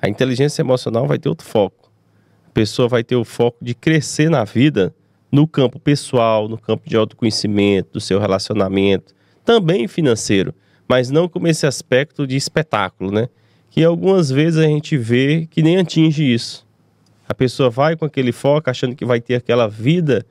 [0.00, 1.90] A inteligência emocional vai ter outro foco.
[2.48, 4.94] A pessoa vai ter o foco de crescer na vida
[5.30, 10.54] no campo pessoal, no campo de autoconhecimento, do seu relacionamento, também financeiro,
[10.88, 13.28] mas não como esse aspecto de espetáculo, né?
[13.70, 16.66] Que algumas vezes a gente vê que nem atinge isso.
[17.28, 20.26] A pessoa vai com aquele foco achando que vai ter aquela vida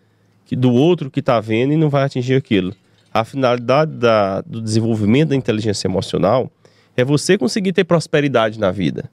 [0.51, 2.75] do outro que está vendo e não vai atingir aquilo.
[3.13, 6.51] A finalidade da, do desenvolvimento da inteligência emocional
[6.97, 9.09] é você conseguir ter prosperidade na vida,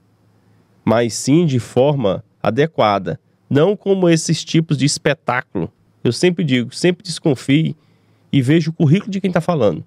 [0.86, 3.18] mas sim de forma adequada,
[3.50, 5.68] não como esses tipos de espetáculo.
[6.04, 7.76] Eu sempre digo, sempre desconfie
[8.32, 9.84] e veja o currículo de quem está falando.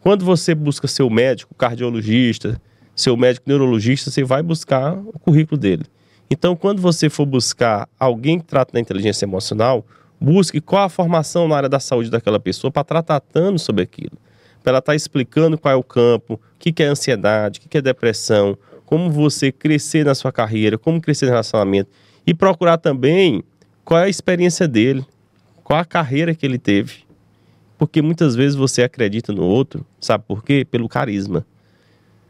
[0.00, 2.60] Quando você busca seu médico cardiologista,
[2.94, 5.84] seu médico neurologista, você vai buscar o currículo dele.
[6.30, 9.86] Então, quando você for buscar alguém que trata da inteligência emocional,
[10.20, 14.18] busque qual a formação na área da saúde daquela pessoa para estar tratando sobre aquilo.
[14.62, 17.68] Para ela estar explicando qual é o campo, o que, que é ansiedade, o que,
[17.68, 18.58] que é depressão,
[18.92, 21.88] como você crescer na sua carreira, como crescer no relacionamento.
[22.26, 23.42] E procurar também
[23.86, 25.02] qual é a experiência dele,
[25.64, 26.96] qual a carreira que ele teve.
[27.78, 30.66] Porque muitas vezes você acredita no outro, sabe por quê?
[30.70, 31.46] Pelo carisma.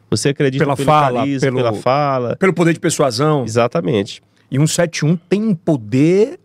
[0.08, 2.36] Você acredita Pela pelo fala, carisma, pelo- pela fala.
[2.36, 3.42] Pelo poder de persuasão.
[3.42, 4.22] Exatamente.
[4.48, 6.38] E 171 tem um poder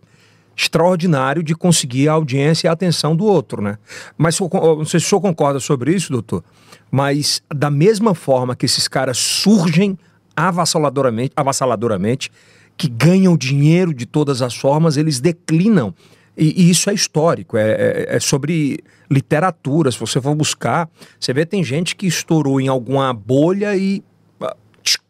[0.56, 3.78] extraordinário de conseguir a audiência e a atenção do outro, né?
[4.16, 6.42] Mas não sei se o senhor concorda sobre isso, doutor,
[6.90, 9.96] mas da mesma forma que esses caras surgem
[10.38, 12.30] avassaladoramente, avassaladoramente
[12.76, 15.92] que ganham dinheiro de todas as formas, eles declinam.
[16.36, 18.78] E, e isso é histórico, é, é- é sobre
[19.10, 19.90] literatura.
[19.90, 24.02] Se você for buscar, você vê tem gente que estourou em alguma bolha e
[24.40, 24.54] ah,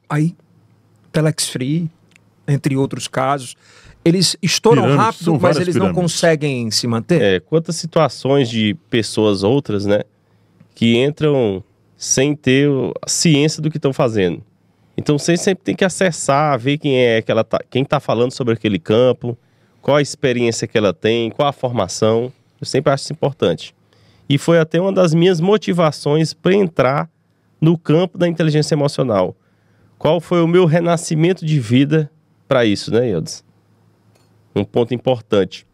[0.09, 0.35] aí
[1.13, 1.91] Telex Free,
[2.47, 3.55] entre outros casos.
[4.03, 6.03] Eles estouram Pirâmides, rápido, mas eles não pirâmides.
[6.03, 7.21] conseguem se manter.
[7.21, 10.01] É, quantas situações de pessoas outras, né,
[10.75, 11.63] que entram
[11.99, 12.71] sem ter
[13.05, 14.41] a ciência do que estão fazendo.
[14.99, 18.33] Então você sempre tem que acessar, ver quem é que ela tá, quem está falando
[18.33, 19.39] sobre aquele campo,
[19.81, 22.33] qual a experiência que ela tem, qual a formação.
[22.61, 23.73] Eu sempre acho isso importante.
[24.29, 27.09] E foi até uma das minhas motivações para entrar
[27.61, 29.37] no campo da inteligência emocional.
[29.97, 32.11] Qual foi o meu renascimento de vida
[32.49, 33.45] para isso, né, Eudes?
[34.53, 35.65] Um ponto importante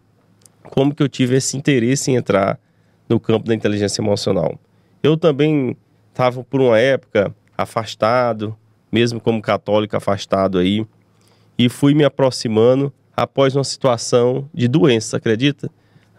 [0.65, 2.61] como que eu tive esse interesse em entrar
[3.09, 4.59] no campo da inteligência emocional.
[5.03, 5.75] Eu também
[6.11, 8.55] estava por uma época afastado,
[8.95, 10.87] mesmo como católico afastado aí,
[11.59, 15.69] e fui me aproximando após uma situação de doença, acredita?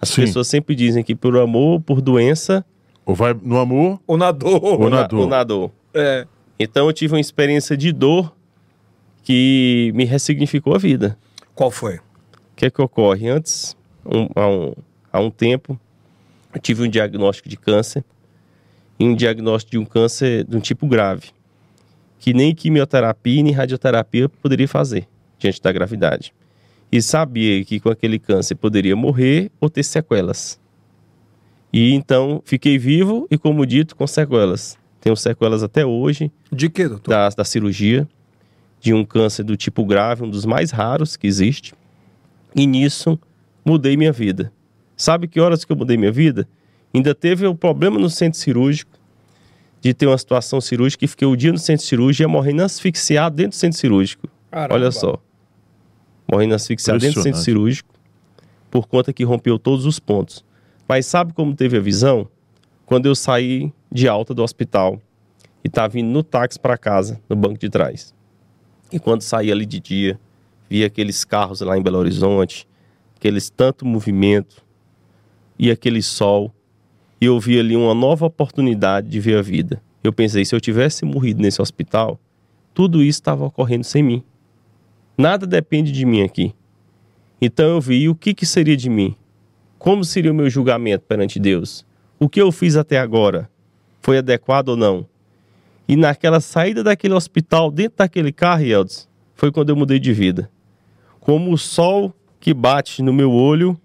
[0.01, 0.21] As Sim.
[0.23, 2.65] pessoas sempre dizem que por amor, por doença,
[3.05, 3.99] Ou vai no amor.
[4.05, 4.63] Ou na na- dor.
[5.21, 5.71] ou na dor.
[5.93, 6.28] É.
[6.59, 8.36] Então eu tive uma experiência de dor
[9.23, 11.17] que me ressignificou a vida.
[11.53, 11.95] Qual foi?
[11.95, 12.01] O
[12.57, 13.30] que é que ocorre?
[13.30, 14.73] Antes, um- há, um,
[15.13, 15.80] há um tempo,
[16.53, 18.03] eu tive um diagnóstico de câncer
[18.99, 21.30] e um diagnóstico de um câncer de um tipo grave,
[22.26, 25.07] que nem quimioterapia nem radioterapia poderia fazer
[25.38, 26.34] diante da gravidade.
[26.91, 30.59] e sabia que com aquele câncer poderia morrer ou ter sequelas.
[31.71, 34.76] E então fiquei vivo e, como dito, com sequelas.
[34.99, 36.32] Tenho sequelas até hoje.
[36.51, 37.11] De que, doutor?
[37.11, 38.07] Da, da cirurgia,
[38.82, 41.76] de um câncer do tipo grave, um dos mais raros que existe.
[42.55, 43.19] E nisso
[43.63, 44.51] mudei minha vida.
[44.97, 46.47] Sabe que horas que eu mudei minha vida?
[46.91, 48.97] Ainda teve o problema no centro cirúrgico,
[49.86, 52.64] de ter uma situação cirúrgica e fiquei o dia no centro cirúrgico e ia morrendo
[52.64, 54.28] asfixiado dentro do centro cirúrgico.
[54.50, 54.74] Caramba.
[54.74, 55.22] Olha só.
[56.32, 57.94] Morrendo asfixiado dentro do centro cirúrgico,
[58.72, 60.44] por conta que rompeu todos os pontos.
[60.88, 62.28] Mas sabe como teve a visão?
[62.84, 65.00] Quando eu saí de alta do hospital
[65.64, 68.12] e estava vindo no táxi para casa, no banco de trás.
[68.92, 70.20] E quando saí ali de dia,
[70.68, 72.68] vi aqueles carros lá em Belo Horizonte,
[73.16, 74.66] aqueles tanto movimento
[75.60, 76.52] e aquele sol,
[77.26, 79.82] e eu vi ali uma nova oportunidade de ver a vida.
[80.03, 82.19] Eu pensei, se eu tivesse morrido nesse hospital,
[82.71, 84.23] tudo isso estava ocorrendo sem mim.
[85.17, 86.53] Nada depende de mim aqui.
[87.41, 89.15] Então eu vi o que, que seria de mim
[89.80, 91.86] como seria o meu julgamento perante Deus?
[92.19, 93.49] O que eu fiz até agora
[94.01, 95.05] foi adequado ou não?
[95.88, 100.49] E naquela saída daquele hospital, dentro daquele carro, Yeldes, foi quando eu mudei de vida.
[101.19, 103.80] Como o sol que bate no meu olho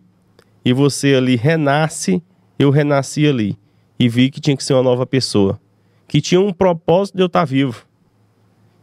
[0.65, 2.23] e você ali renasce,
[2.61, 3.57] eu renasci ali
[3.99, 5.59] e vi que tinha que ser uma nova pessoa,
[6.07, 7.87] que tinha um propósito de eu estar vivo.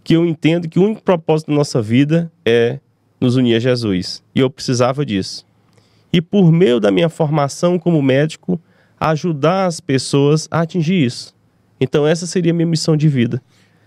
[0.04, 2.80] Que eu entendo que o único propósito da nossa vida é
[3.22, 4.24] nos unir a Jesus.
[4.34, 5.46] E eu precisava disso
[6.12, 8.60] e, por meio da minha formação como médico,
[9.00, 11.36] ajudar as pessoas a atingir isso.
[11.80, 13.44] Então, essa seria a minha missão de vida: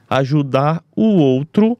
[0.08, 1.76] ajudar o outro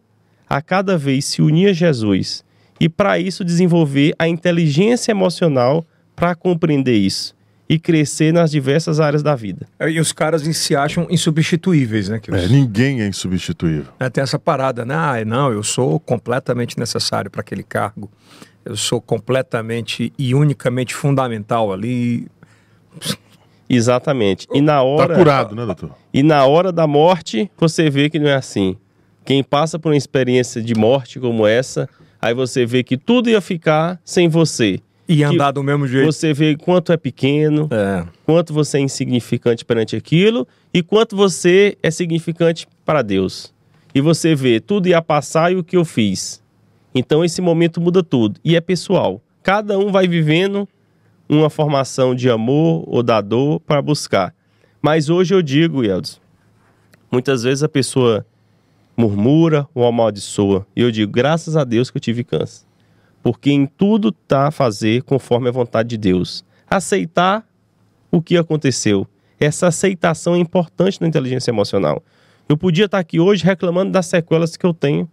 [0.48, 2.44] a cada vez se unir a Jesus
[2.80, 5.86] e, para isso, desenvolver a inteligência emocional
[6.16, 7.38] para compreender isso
[7.70, 9.66] e crescer nas diversas áreas da vida.
[9.88, 12.18] E os caras se acham insubstituíveis, né?
[12.18, 12.36] Que os...
[12.36, 13.92] é, ninguém é insubstituível.
[13.98, 14.94] É, tem essa parada, né?
[14.94, 18.10] Ah, não, eu sou completamente necessário para aquele cargo
[18.64, 22.28] eu sou completamente e unicamente fundamental ali.
[23.68, 24.46] Exatamente.
[24.52, 25.14] E na hora.
[25.14, 25.94] Tá curado, né, doutor?
[26.12, 28.76] E na hora da morte, você vê que não é assim.
[29.24, 31.88] Quem passa por uma experiência de morte como essa,
[32.20, 34.80] aí você vê que tudo ia ficar sem você.
[35.12, 36.06] E andar do mesmo jeito.
[36.06, 38.06] Você vê quanto é pequeno, é.
[38.24, 43.52] quanto você é insignificante perante aquilo e quanto você é significante para Deus.
[43.92, 46.40] E você vê, tudo ia passar e o que eu fiz.
[46.94, 49.20] Então esse momento muda tudo e é pessoal.
[49.42, 50.68] Cada um vai vivendo
[51.28, 54.32] uma formação de amor ou da dor para buscar.
[54.80, 56.20] Mas hoje eu digo, Yeldes,
[57.10, 58.24] muitas vezes a pessoa
[58.96, 60.64] murmura ou amaldiçoa.
[60.76, 62.69] E eu digo, graças a Deus que eu tive câncer.
[63.22, 66.44] Porque em tudo tá a fazer conforme a vontade de Deus.
[66.68, 67.46] Aceitar
[68.10, 69.06] o que aconteceu.
[69.38, 72.02] Essa aceitação é importante na inteligência emocional.
[72.48, 75.08] Eu podia estar aqui hoje reclamando das sequelas que eu tenho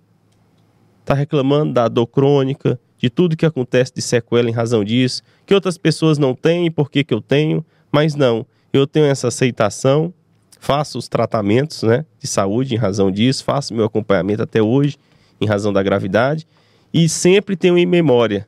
[1.07, 5.53] está reclamando da dor crônica, de tudo que acontece de sequela em razão disso, que
[5.53, 10.13] outras pessoas não têm, por que, que eu tenho, mas não, eu tenho essa aceitação,
[10.59, 14.97] faço os tratamentos né, de saúde em razão disso, faço meu acompanhamento até hoje
[15.39, 16.45] em razão da gravidade
[16.93, 18.47] e sempre tenho em memória.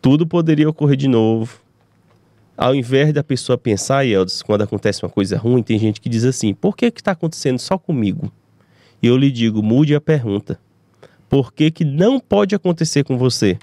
[0.00, 1.60] Tudo poderia ocorrer de novo.
[2.56, 6.24] Ao invés da pessoa pensar, Eldes, quando acontece uma coisa ruim, tem gente que diz
[6.24, 8.30] assim: por que está acontecendo só comigo?
[9.02, 10.58] E eu lhe digo: mude a pergunta.
[11.28, 13.58] Por que, que não pode acontecer com você?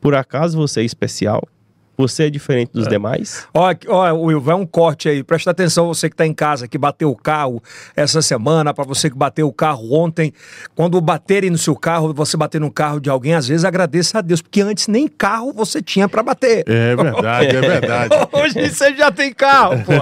[0.00, 1.48] Por acaso você é especial?
[1.96, 2.90] Você é diferente dos é.
[2.90, 3.46] demais?
[3.54, 5.22] Ó, ó, Will, vai um corte aí.
[5.22, 7.62] Presta atenção, você que está em casa, que bateu o carro
[7.94, 10.32] essa semana, para você que bateu o carro ontem.
[10.74, 14.20] Quando baterem no seu carro, você bater no carro de alguém, às vezes agradeça a
[14.20, 16.64] Deus, porque antes nem carro você tinha para bater.
[16.66, 18.14] É verdade, é verdade.
[18.32, 19.92] Hoje você já tem carro, pô.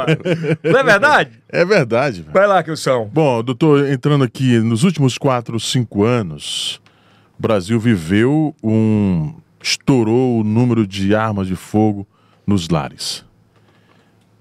[0.69, 1.43] Não é verdade?
[1.49, 2.25] É verdade.
[2.33, 3.11] Vai lá, Kilson.
[3.13, 6.81] Bom, doutor, entrando aqui, nos últimos quatro, cinco anos,
[7.39, 9.35] o Brasil viveu um.
[9.63, 12.07] Estourou o número de armas de fogo
[12.47, 13.25] nos lares.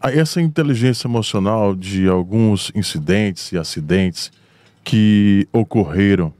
[0.01, 4.31] Essa inteligência emocional de alguns incidentes e acidentes
[4.83, 6.33] que ocorreram,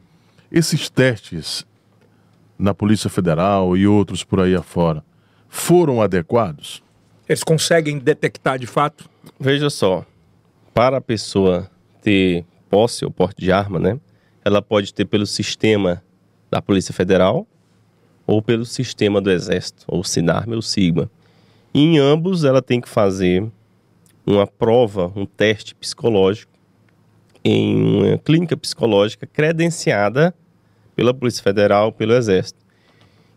[0.51, 1.65] esses testes
[2.57, 5.03] na Polícia Federal e outros por aí afora,
[5.47, 6.81] foram adequados?
[7.29, 9.07] Eles conseguem detectar de fato?
[9.39, 10.05] Veja só,
[10.73, 11.69] para a pessoa
[12.01, 13.99] ter posse ou porte de arma, né?
[14.43, 16.03] Ela pode ter pelo sistema
[16.49, 17.45] da Polícia Federal
[18.31, 21.11] ou pelo sistema do Exército, ou SINARME ou SIGMA.
[21.73, 23.45] E em ambos ela tem que fazer
[24.25, 26.49] uma prova, um teste psicológico
[27.43, 30.33] em uma clínica psicológica credenciada
[30.95, 32.59] pela Polícia Federal, pelo Exército.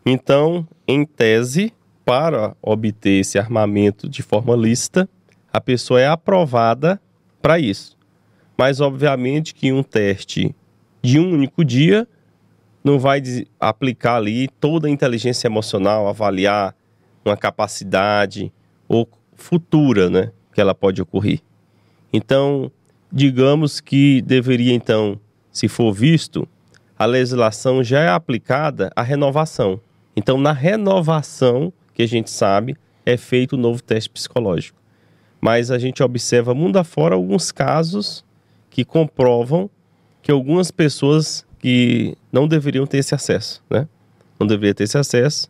[0.07, 1.73] Então, em tese,
[2.05, 5.09] para obter esse armamento de forma lícita,
[5.53, 7.01] a pessoa é aprovada
[7.43, 7.99] para isso.
[8.57, 10.55] Mas, obviamente, que um teste
[11.03, 12.07] de um único dia
[12.85, 13.23] não vai
[13.59, 16.77] aplicar ali toda a inteligência emocional, avaliar
[17.25, 18.53] uma capacidade
[18.87, 21.41] ou futura, né, que ela pode ocorrer.
[22.13, 22.71] Então,
[23.11, 25.19] digamos que deveria então,
[25.51, 26.47] se for visto,
[26.97, 29.81] a legislação já é aplicada à renovação.
[30.15, 32.77] Então, na renovação, que a gente sabe,
[33.07, 34.79] é feito o novo teste psicológico.
[35.41, 38.25] Mas a gente observa mundo afora alguns casos
[38.71, 39.69] que comprovam
[40.23, 43.89] que algumas pessoas que não deveriam ter esse acesso, né?
[44.39, 45.49] Não deveriam ter esse acesso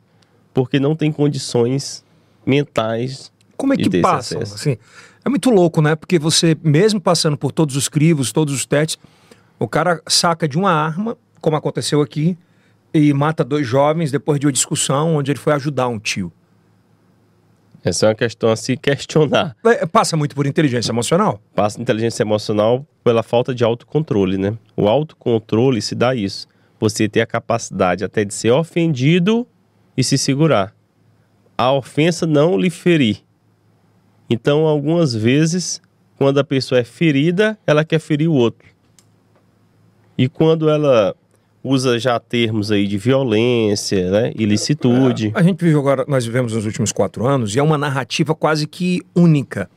[0.52, 2.04] porque não tem condições
[2.46, 4.40] mentais Como é que passam?
[4.40, 4.78] Assim,
[5.24, 5.96] é muito louco, né?
[5.96, 8.96] Porque você, mesmo passando por todos os crivos, todos os testes,
[9.58, 12.38] o cara saca de uma arma, como aconteceu aqui,
[12.92, 16.32] e mata dois jovens depois de uma discussão onde ele foi ajudar um tio.
[17.85, 19.55] Essa é uma questão a se questionar.
[19.93, 21.39] Passa muito por inteligência emocional.
[21.55, 24.57] Passa inteligência emocional pela falta de autocontrole, né?
[24.74, 26.49] O autocontrole se dá isso.
[26.80, 29.47] Você ter a capacidade até de ser ofendido
[29.95, 30.74] e se segurar.
[31.59, 33.18] A ofensa não lhe ferir.
[34.30, 35.80] Então, algumas vezes,
[36.16, 38.66] quando a pessoa é ferida, ela quer ferir o outro.
[40.16, 41.14] E quando ela
[41.64, 44.32] usa já termos aí de violência, né?
[44.36, 45.32] Ilicitude.
[45.34, 48.66] A gente vive agora, nós vivemos nos últimos quatro anos, e é uma narrativa quase
[48.66, 49.70] que única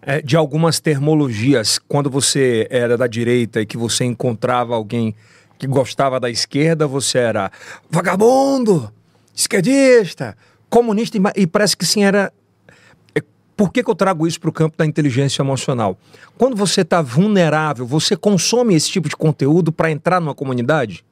[0.00, 1.78] é, de algumas termologias.
[1.86, 5.14] Quando você era da direita e que você encontrava alguém
[5.58, 7.52] que gostava da esquerda, você era
[7.90, 8.90] vagabundo,
[9.34, 10.34] esquerdista,
[10.70, 12.32] comunista, e e parece que sim era.
[13.14, 13.20] é,
[13.54, 15.98] Por que, que eu trago isso para o campo da inteligência emocional?
[16.38, 21.04] Quando você está vulnerável, você consome esse tipo de conteúdo para entrar numa comunidade?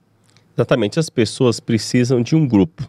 [0.56, 2.88] Exatamente, as pessoas precisam de um grupo.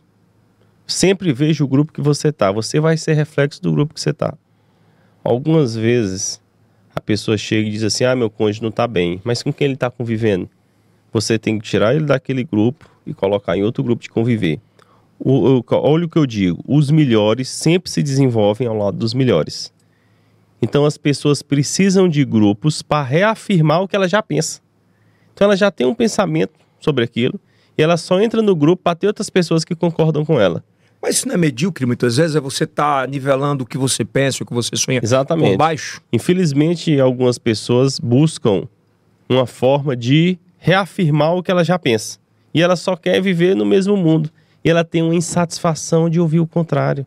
[0.85, 2.49] Sempre veja o grupo que você tá.
[2.51, 4.37] Você vai ser reflexo do grupo que você tá.
[5.21, 6.41] Algumas vezes
[6.95, 9.19] a pessoa chega e diz assim: "Ah, meu cônjuge não tá bem".
[9.23, 10.49] Mas com quem ele tá convivendo?
[11.11, 14.61] Você tem que tirar ele daquele grupo e colocar em outro grupo de conviver.
[15.19, 19.13] O, o- olha o que eu digo: os melhores sempre se desenvolvem ao lado dos
[19.13, 19.73] melhores.
[20.61, 24.61] Então as pessoas precisam de grupos para reafirmar o que ela já pensa.
[25.33, 27.37] Então ela já tem um pensamento sobre aquilo
[27.77, 30.63] e ela só entra no grupo para ter outras pessoas que concordam com ela.
[31.01, 32.35] Mas isso não é medíocre muitas vezes?
[32.35, 35.51] É você estar nivelando o que você pensa, o que você sonha Exatamente.
[35.51, 36.01] por baixo?
[36.11, 38.67] Infelizmente, algumas pessoas buscam
[39.29, 42.17] uma forma de reafirmar o que ela já pensa.
[42.53, 44.31] E ela só quer viver no mesmo mundo.
[44.63, 47.05] E ela tem uma insatisfação de ouvir o contrário.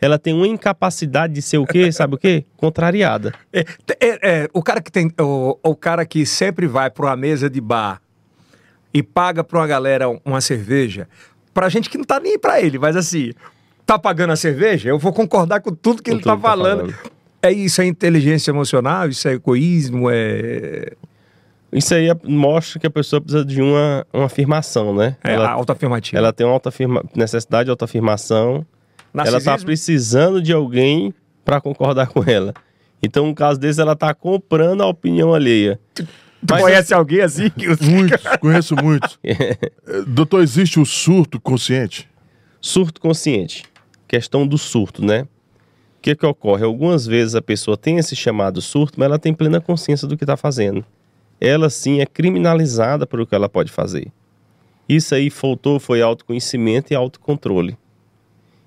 [0.00, 1.90] Ela tem uma incapacidade de ser o quê?
[1.92, 2.44] Sabe o quê?
[2.56, 3.32] Contrariada.
[3.52, 5.10] É, é, é, o cara que tem.
[5.18, 8.01] O, o cara que sempre vai para uma mesa de bar
[8.92, 11.08] e paga para uma galera uma cerveja,
[11.54, 13.32] pra gente que não tá nem para ele, mas assim,
[13.86, 16.42] tá pagando a cerveja, eu vou concordar com tudo que Com ele tá tudo que
[16.42, 16.94] tá falando.
[17.42, 20.92] É isso, é inteligência emocional, isso é egoísmo, é,
[21.72, 25.16] Isso aí é- mostra que a pessoa precisa de uma, uma afirmação, né?
[25.24, 26.18] é ela, autoafirmativa.
[26.18, 28.64] ela tem uma autoafirma, necessidade de autoafirmação.
[29.14, 31.12] Ela tá precisando de alguém
[31.44, 32.54] para concordar com ela.
[33.02, 35.80] Então, no caso desse, ela tá comprando a opinião alheia.
[36.46, 37.48] Tu Mas- conhece alguém assim?
[37.50, 39.18] que os- Muitos, conheço muitos.
[40.08, 42.08] Doutor, existe o surto consciente?
[42.60, 43.64] Surto consciente.
[44.08, 45.22] Questão do surto, né?
[45.22, 46.64] O que que ocorre?
[46.64, 50.24] Algumas vezes a pessoa tem esse chamado surto, mas ela tem plena consciência do que
[50.24, 50.84] está fazendo.
[51.40, 54.08] Ela sim é criminalizada por o que ela pode fazer.
[54.88, 57.76] Isso aí faltou foi autoconhecimento e autocontrole.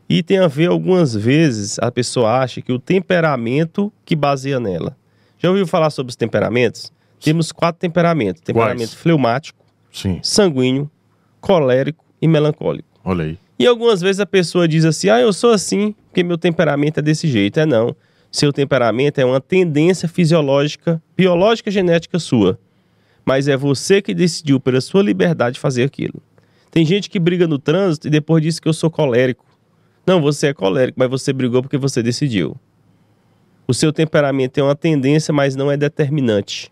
[0.08, 4.96] E tem a ver algumas vezes a pessoa acha que o temperamento que baseia nela.
[5.38, 6.92] Já ouviu falar sobre os temperamentos?
[7.22, 8.94] Temos quatro temperamentos: temperamento Quais?
[8.94, 10.20] fleumático, Sim.
[10.22, 10.90] sanguíneo,
[11.40, 12.88] colérico e melancólico.
[13.04, 13.40] Olha aí.
[13.58, 17.04] E algumas vezes a pessoa diz assim: ah, eu sou assim porque meu temperamento é
[17.04, 17.60] desse jeito.
[17.60, 17.96] É não.
[18.32, 22.58] Seu temperamento é uma tendência fisiológica, biológica, genética sua.
[23.26, 26.22] Mas é você que decidiu pela sua liberdade fazer aquilo.
[26.72, 29.46] Tem gente que briga no trânsito e depois diz que eu sou colérico.
[30.06, 32.56] Não, você é colérico, mas você brigou porque você decidiu.
[33.68, 36.72] O seu temperamento é uma tendência, mas não é determinante.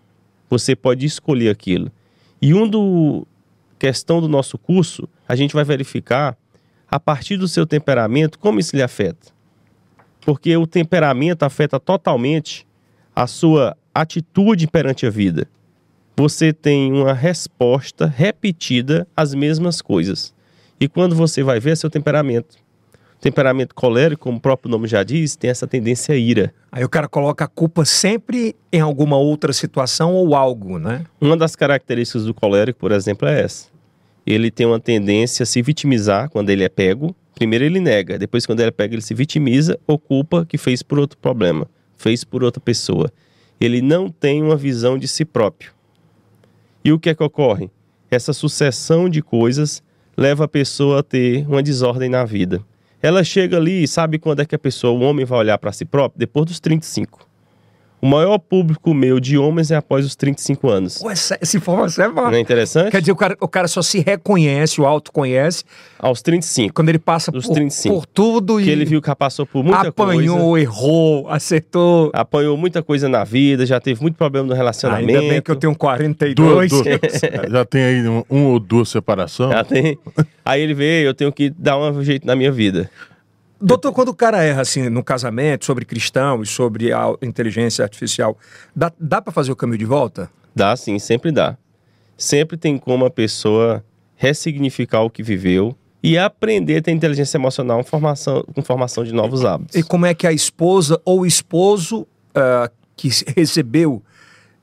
[0.54, 1.92] Você pode escolher aquilo.
[2.40, 3.26] E um do
[3.80, 6.38] questão do nosso curso, a gente vai verificar
[6.88, 9.32] a partir do seu temperamento como isso lhe afeta.
[10.22, 12.68] Porque o temperamento afeta totalmente
[13.16, 15.48] a sua atitude perante a vida.
[16.16, 20.36] Você tem uma resposta repetida às mesmas coisas.
[20.80, 22.63] E quando você vai ver é seu temperamento.
[23.24, 26.54] Temperamento colérico, como o próprio nome já diz, tem essa tendência à ira.
[26.70, 31.06] Aí o cara coloca a culpa sempre em alguma outra situação ou algo, né?
[31.22, 33.68] Uma das características do colérico, por exemplo, é essa.
[34.28, 37.16] Ele tem uma tendência a se vitimizar quando ele é pego.
[37.34, 40.84] Primeiro ele nega, depois quando ele é pego ele se vitimiza ou culpa que fez
[40.84, 41.66] por outro problema,
[41.96, 43.10] fez por outra pessoa.
[43.58, 45.72] Ele não tem uma visão de si próprio.
[46.84, 47.72] E o que é que ocorre?
[48.14, 49.82] essa sucessão de coisas
[50.16, 52.62] leva a pessoa a ter uma desordem na vida.
[53.04, 55.74] Ela chega ali e sabe quando é que a pessoa, o homem vai olhar para
[55.74, 56.18] si próprio?
[56.18, 57.33] Depois dos 35.
[58.04, 60.98] O maior público meu de homens é após os 35 anos.
[60.98, 62.38] Pô, essa, essa informação é Não é boa.
[62.40, 62.92] interessante?
[62.92, 65.64] Quer dizer, o cara, o cara só se reconhece, o autoconhece,
[65.98, 66.74] Aos 35.
[66.74, 67.96] quando ele passa por, 35.
[67.96, 70.64] por tudo e Que ele viu que já passou por muita apanhou, coisa.
[70.66, 72.12] errou, acertou.
[72.14, 75.10] Apanhou muita coisa na vida, já teve muito problema no relacionamento.
[75.10, 76.72] Ainda bem que eu tenho Du- 42.
[76.72, 76.84] du-
[77.52, 79.50] já tem aí um, um ou duas separação.
[79.50, 79.98] Já tem.
[80.44, 82.90] Aí ele vê, eu tenho que dar um jeito na minha vida.
[83.66, 88.38] Doutor, quando o cara erra assim no casamento, sobre cristão e sobre a inteligência artificial,
[88.76, 90.30] dá, dá para fazer o caminho de volta?
[90.54, 91.58] Dá sim, sempre dá.
[92.18, 93.82] Sempre tem como a pessoa
[94.18, 99.14] ressignificar o que viveu e aprender a ter inteligência emocional com formação, com formação de
[99.14, 99.76] novos hábitos.
[99.76, 102.06] E como é que a esposa ou o esposo
[102.36, 104.04] ah, que recebeu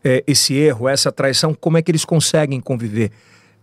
[0.05, 3.11] eh, esse erro, essa traição, como é que eles conseguem conviver?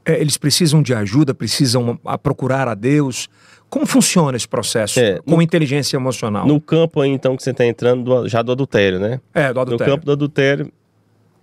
[0.06, 3.28] Eh, eles precisam de ajuda, precisam a, procurar a Deus?
[3.70, 6.48] Como funciona esse processo É, com inteligência emocional?
[6.48, 9.20] No campo aí, então, que você está entrando do- já do adultério, né?
[9.34, 9.92] é, do adultério.
[9.92, 10.72] No campo do adultério,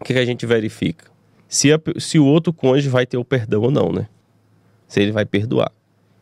[0.00, 1.04] o que, que a gente verifica?
[1.48, 4.08] Se, a se o outro cônjuge vai ter o perdão ou não, né?
[4.88, 5.70] Se ele vai perdoar.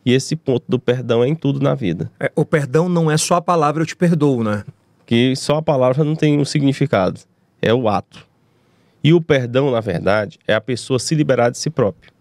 [0.05, 2.11] E esse ponto do perdão é em tudo na vida.
[2.19, 4.63] É, o perdão não é só a palavra eu te perdoo, né?
[5.05, 7.21] Que só a palavra não tem um significado.
[7.61, 8.27] É o ato.
[9.01, 12.11] E o perdão, na verdade, é a pessoa se liberar de si próprio.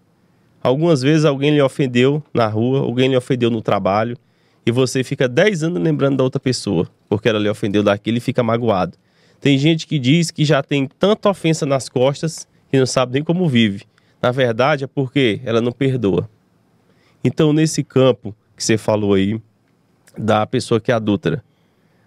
[0.63, 4.17] Algumas vezes alguém lhe ofendeu na rua, alguém lhe ofendeu no trabalho,
[4.65, 8.21] e você fica 10 anos lembrando da outra pessoa, porque ela lhe ofendeu daquilo e
[8.21, 8.97] fica magoado.
[9.41, 13.25] Tem gente que diz que já tem tanta ofensa nas costas que não sabe nem
[13.25, 13.83] como vive.
[14.23, 16.31] Na verdade, é porque ela não perdoa.
[17.25, 19.41] Então, nesse campo que você falou aí,
[20.17, 21.43] da pessoa que é adúltera,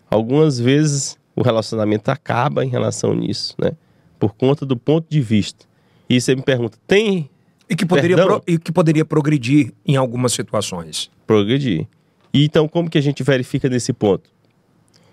[0.10, 3.72] algumas vezes o relacionamento acaba em relação nisso, né?
[4.18, 5.66] Por conta do ponto de vista.
[6.10, 7.30] E você me pergunta, tem
[7.70, 11.10] E que poderia, pro- e que poderia progredir em algumas situações.
[11.26, 11.88] progredir?
[12.34, 14.30] E então, como que a gente verifica nesse ponto?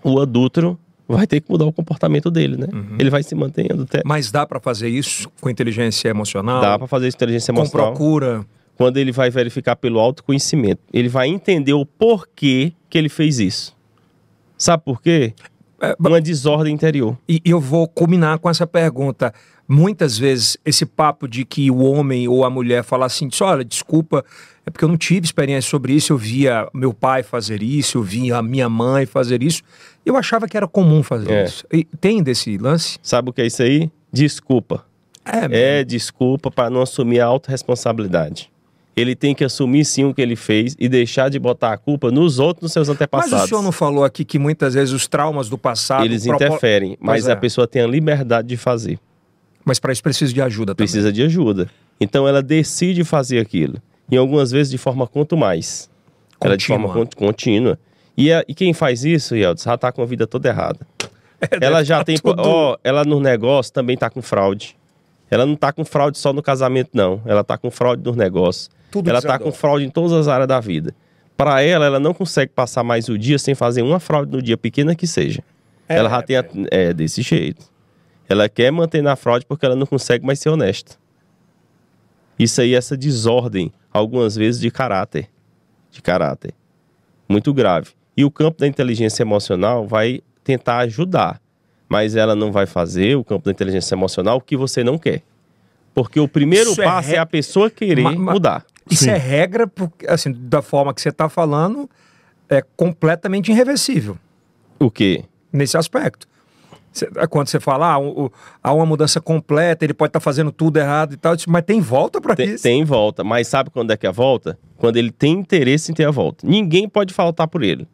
[0.03, 0.77] O adúltero
[1.07, 2.67] vai ter que mudar o comportamento dele, né?
[2.99, 4.03] Ele vai se em adultério.
[4.05, 6.61] Mas dá para fazer isso com inteligência emocional?
[6.61, 7.87] Dá para fazer inteligência com emocional.
[7.93, 8.45] procura?
[8.75, 10.81] Quando ele vai verificar pelo autoconhecimento.
[10.91, 13.75] Ele vai entender o porquê que ele fez isso.
[14.57, 15.33] Sabe por quê?
[15.83, 17.17] É, Uma desordem interior.
[17.27, 19.33] E eu vou culminar com essa pergunta.
[19.67, 23.63] Muitas vezes, esse papo de que o homem ou a mulher fala assim: "Diz, olha,
[23.65, 24.23] desculpa,
[24.65, 28.03] é porque eu não tive experiência sobre isso, eu via meu pai fazer isso, eu
[28.03, 29.61] via a minha mãe fazer isso.
[30.05, 31.43] Eu achava que era comum fazer É.
[31.45, 31.65] isso.
[31.71, 32.97] E tem desse lance?
[33.01, 33.89] Sabe o que é isso aí?
[34.11, 34.85] Desculpa.
[35.25, 38.51] É, É desculpa para não assumir a autorresponsabilidade.
[38.95, 42.11] Ele tem que assumir sim o que ele fez e deixar de botar a culpa
[42.11, 43.45] nos outros, nos seus Mas antepassados.
[43.45, 46.05] o senhor não falou aqui que muitas vezes os traumas do passado.
[46.05, 47.31] Eles propo- interferem, mas é.
[47.31, 48.99] a pessoa tem a liberdade de fazer.
[49.65, 50.85] Mas para isso precisa de ajuda também.
[50.87, 51.69] Precisa de ajuda.
[51.99, 53.81] Então ela decide fazer aquilo.
[54.11, 55.89] E algumas vezes de forma quanto mais.
[56.39, 57.07] Ela de forma Contínua.
[57.15, 57.79] con- contínua.
[58.15, 60.85] E, a- e quem faz isso, Yeltsin, já tá com a vida toda errada.
[61.59, 62.17] ela já tá tem.
[62.17, 64.75] tudo- Ó, ela no negócio também tá com fraude.
[65.31, 67.21] Ela não tá com fraude só no casamento, não.
[67.25, 68.69] Ela tá com fraude nos negócios.
[68.93, 69.51] Tudo ela tá desandou.
[69.51, 70.93] com fraude em todas as áreas da vida.
[71.35, 74.55] Para ela, ela não consegue passar mais o dia sem fazer uma fraude no dia,
[74.55, 75.41] pequena que seja.
[75.89, 76.37] É, ela já tem.
[76.37, 77.65] a- É desse jeito.
[78.29, 80.95] Ela quer manter na fraude porque ela não consegue mais ser honesta.
[82.37, 85.27] Isso aí, essa desordem, algumas vezes de caráter.
[85.91, 86.53] De caráter.
[87.27, 87.91] Muito grave.
[88.15, 91.41] E o campo da inteligência emocional vai tentar ajudar.
[91.89, 95.21] Mas ela não vai fazer, o campo da inteligência emocional, o que você não quer.
[95.93, 98.65] Porque o primeiro Isso é passo é, re- a pessoa querer Ma- ma- mudar.
[98.89, 99.11] Isso Sim.
[99.11, 101.89] é regra, porque, assim, da forma que você está falando,
[102.49, 104.17] é completamente irreversível
[104.79, 105.23] O quê?
[105.51, 106.27] nesse aspecto.
[106.91, 108.31] Cê- é quando você fala, ah, o- o-
[108.61, 112.21] há uma mudança completa, ele pode estar fazendo tudo errado e tal, mas tem volta
[112.21, 112.61] para isso.
[112.63, 114.59] tem volta, mas sabe quando é que é a volta?
[114.77, 116.45] Quando ele tem interesse em ter a volta.
[116.47, 117.87] Ninguém pode faltar por ele.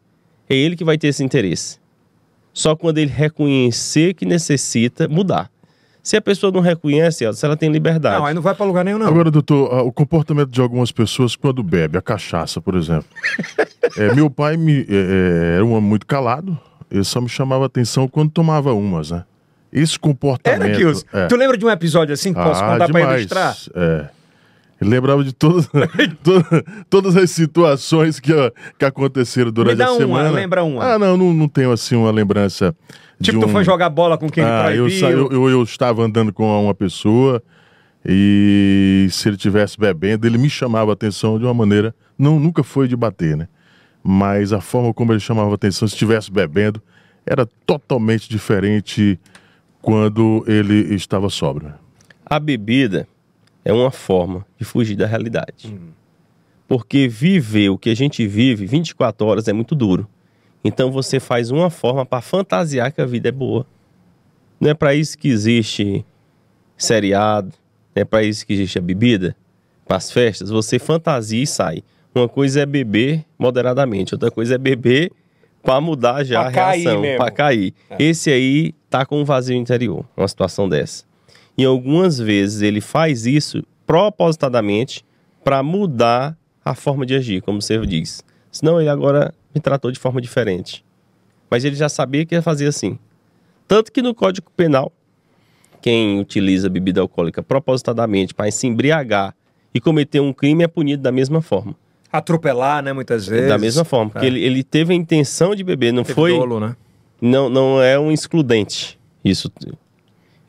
[0.48, 1.78] É ele que vai ter esse interesse.
[2.52, 5.50] Só quando ele reconhecer que necessita mudar.
[6.02, 8.16] Se a pessoa não reconhece, ela- se ela tem liberdade.
[8.18, 9.06] Não, aí não vai para lugar nenhum, não.
[9.06, 13.06] Agora, doutor, ah, o comportamento de algumas pessoas quando bebe, a cachaça, por exemplo.
[13.96, 16.56] É, meu pai me, é, é, era um homem muito calado,
[16.90, 19.24] ele só me chamava atenção quando tomava umas, né?
[19.72, 20.62] Esse comportamento.
[20.62, 21.04] Era, Kills.
[21.12, 21.26] é.
[21.26, 23.56] Tu lembra de um episódio assim que posso Ah, contar para ilustrar?
[23.74, 24.06] É.
[24.80, 25.66] Ele lembrava de todas,
[26.22, 26.44] to-
[26.88, 28.32] todas as situações que,
[28.78, 30.30] que aconteceram durante dá a uma, semana.
[30.30, 30.84] lembra uma.
[30.94, 32.74] Ah, não, não, não tenho assim uma lembrança.
[33.22, 33.52] Tipo, de tu um...
[33.52, 36.74] foi jogar bola com quem Ah, ele eu, eu, eu, eu estava andando com uma
[36.74, 37.42] pessoa
[38.04, 41.94] e se ele tivesse bebendo, ele me chamava a atenção de uma maneira.
[42.18, 43.48] Não, nunca foi de bater, né?
[44.02, 46.82] Mas a forma como ele chamava a atenção, se estivesse bebendo,
[47.26, 49.20] era totalmente diferente
[49.82, 51.74] quando ele estava sóbrio.
[52.24, 53.06] A bebida,
[53.64, 55.74] é uma forma de fugir da realidade.
[56.66, 60.08] Porque viver o que a gente vive 24 horas é muito duro.
[60.62, 63.66] Então você faz uma forma para fantasiar que a vida é boa.
[64.60, 66.04] Não é para isso que existe
[66.76, 67.52] seriado,
[67.94, 69.34] não é para isso que existe a bebida,
[69.86, 70.50] para as festas.
[70.50, 71.82] Você fantasia e sai.
[72.14, 75.12] Uma coisa é beber moderadamente, outra coisa é beber
[75.62, 77.74] para mudar já Pra a reação, para cair.
[77.98, 81.04] Esse aí tá com um vazio interior, uma situação dessa.
[81.56, 85.04] E algumas vezes ele faz isso propositadamente
[85.44, 88.24] para mudar a forma de agir, como você diz.
[88.50, 90.84] Senão ele agora me tratou de forma diferente.
[91.50, 92.98] Mas ele já sabia que ia fazer assim.
[93.66, 94.92] Tanto que no Código Penal,
[95.80, 99.34] quem utiliza bebida alcoólica propositadamente para se embriagar
[99.74, 101.74] e cometer um crime é punido da mesma forma.
[102.12, 103.48] Atropelar, né, muitas vezes.
[103.48, 104.28] Da mesma forma, porque É.
[104.28, 106.76] ele, ele teve a intenção de beber, não Teve foi dolo, né?
[107.20, 109.50] não, não é um excludente isso.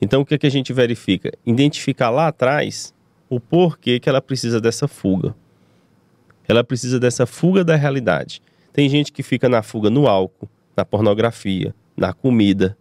[0.02, 1.32] Então o que, é que a gente verifica?
[1.46, 2.94] Identificar lá atrás
[3.30, 5.36] o porquê que ela precisa dessa fuga.
[6.48, 8.42] Ela precisa dessa fuga da realidade.
[8.74, 12.78] Tem gente que fica na fuga no álcool, na pornografia, na comida.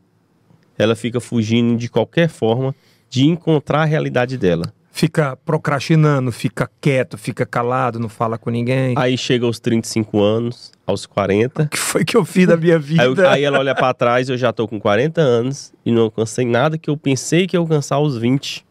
[0.79, 2.75] Ela fica fugindo de qualquer forma
[3.09, 4.73] de encontrar a realidade dela.
[4.93, 8.95] Fica procrastinando, fica quieto, fica calado, não fala com ninguém.
[8.99, 12.79] Aí chega aos 35 anos, aos 40, O que foi que eu fiz da minha
[12.79, 13.03] vida?
[13.03, 16.03] Aí, eu- aí ela olha pra trás, eu já tô com 40 anos e não
[16.03, 18.67] alcancei nada que eu pensei que ia alcançar aos 20.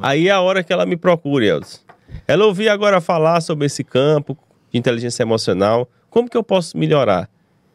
[0.00, 1.78] Aí é a hora que ela me procura, Elton.
[2.28, 4.36] Ela ouviu agora falar sobre esse campo
[4.70, 5.88] de inteligência emocional.
[6.12, 7.26] Como que eu posso melhorar?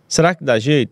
[0.07, 0.91] Será que dá jeito?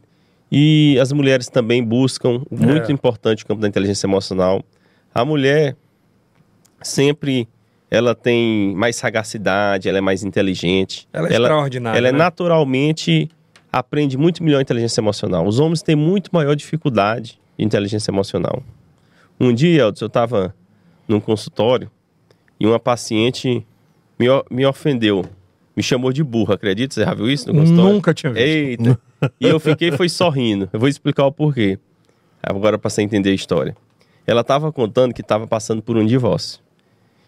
[0.51, 2.91] E as mulheres também buscam, muito É.
[2.91, 4.63] importante o campo da inteligência emocional.
[5.13, 5.75] A mulher
[6.81, 7.47] sempre
[7.91, 11.07] ela tem mais sagacidade, ela é mais inteligente.
[11.13, 12.17] Ela é extraordinária, Ela é né?
[12.17, 13.29] naturalmente
[13.71, 15.45] aprende muito melhor inteligência emocional.
[15.45, 18.63] Os homens têm muito maior dificuldade de inteligência emocional.
[19.39, 20.55] Um dia, eu estava
[21.07, 21.91] num consultório
[22.59, 23.63] e uma paciente
[24.17, 25.25] me, me ofendeu,
[25.75, 26.93] me chamou de burra, acredita?
[26.93, 27.93] Você já viu isso no consultório?
[27.93, 28.47] Nunca tinha visto.
[28.47, 28.99] Eita!
[29.39, 30.69] E eu fiquei foi sorrindo.
[30.71, 31.77] Eu vou explicar o porquê.
[32.41, 33.75] Agora para você entender a história.
[34.25, 36.59] Ela estava contando que estava passando por um divórcio.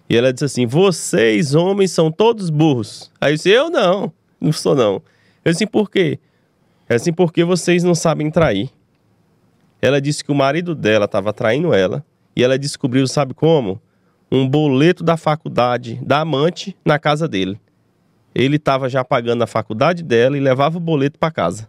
[0.09, 3.11] E ela disse assim: "Vocês homens são todos burros".
[3.19, 5.01] Aí eu disse: "Eu não, não sou não".
[5.43, 6.19] Eu disse: "Por quê?"
[6.87, 8.69] Ela disse: "Porque vocês não sabem trair".
[9.81, 12.03] Ela disse que o marido dela estava traindo ela
[12.35, 13.81] e ela descobriu, sabe como?
[14.31, 17.59] Um boleto da faculdade da amante na casa dele.
[18.33, 21.67] Ele estava já pagando a faculdade dela e levava o boleto para casa.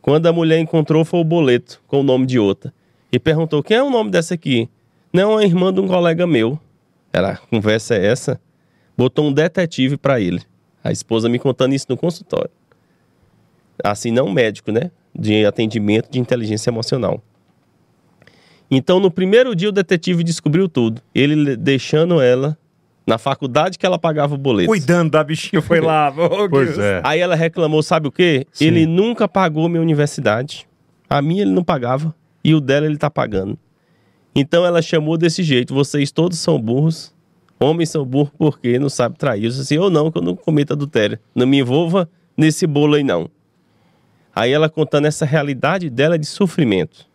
[0.00, 2.72] Quando a mulher encontrou, foi o boleto com o nome de outra.
[3.10, 4.68] E perguntou: quem é o nome dessa aqui?
[5.12, 6.58] Não, é a irmã de um colega meu.
[7.12, 8.40] Ela, "A conversa é essa?
[8.96, 10.42] Botou um detetive para ele.
[10.84, 12.50] A esposa me contando isso no consultório.
[13.82, 14.90] Assim, não médico, né?
[15.14, 17.22] De atendimento de inteligência emocional.
[18.70, 21.00] Então, no primeiro dia, o detetive descobriu tudo.
[21.14, 22.56] Ele le- deixando ela
[23.06, 24.68] na faculdade que ela pagava o boleto.
[24.68, 26.12] Cuidando da bichinha, foi lá.
[26.16, 27.00] Oh, Pois é.
[27.04, 28.46] Aí ela reclamou, sabe o quê?
[28.50, 28.66] Sim.
[28.66, 30.66] Ele nunca pagou minha universidade.
[31.08, 32.14] A minha ele não pagava.
[32.42, 33.56] E o dela ele tá pagando.
[34.34, 37.14] Então ela chamou desse jeito: vocês todos são burros.
[37.58, 39.44] Homens são burros porque não sabem trair.
[39.44, 41.18] Eu disse assim, eu não, que eu não cometo adultério.
[41.34, 43.30] Não me envolva nesse bolo aí, não.
[44.34, 47.06] Aí ela contando essa realidade dela de sofrimento.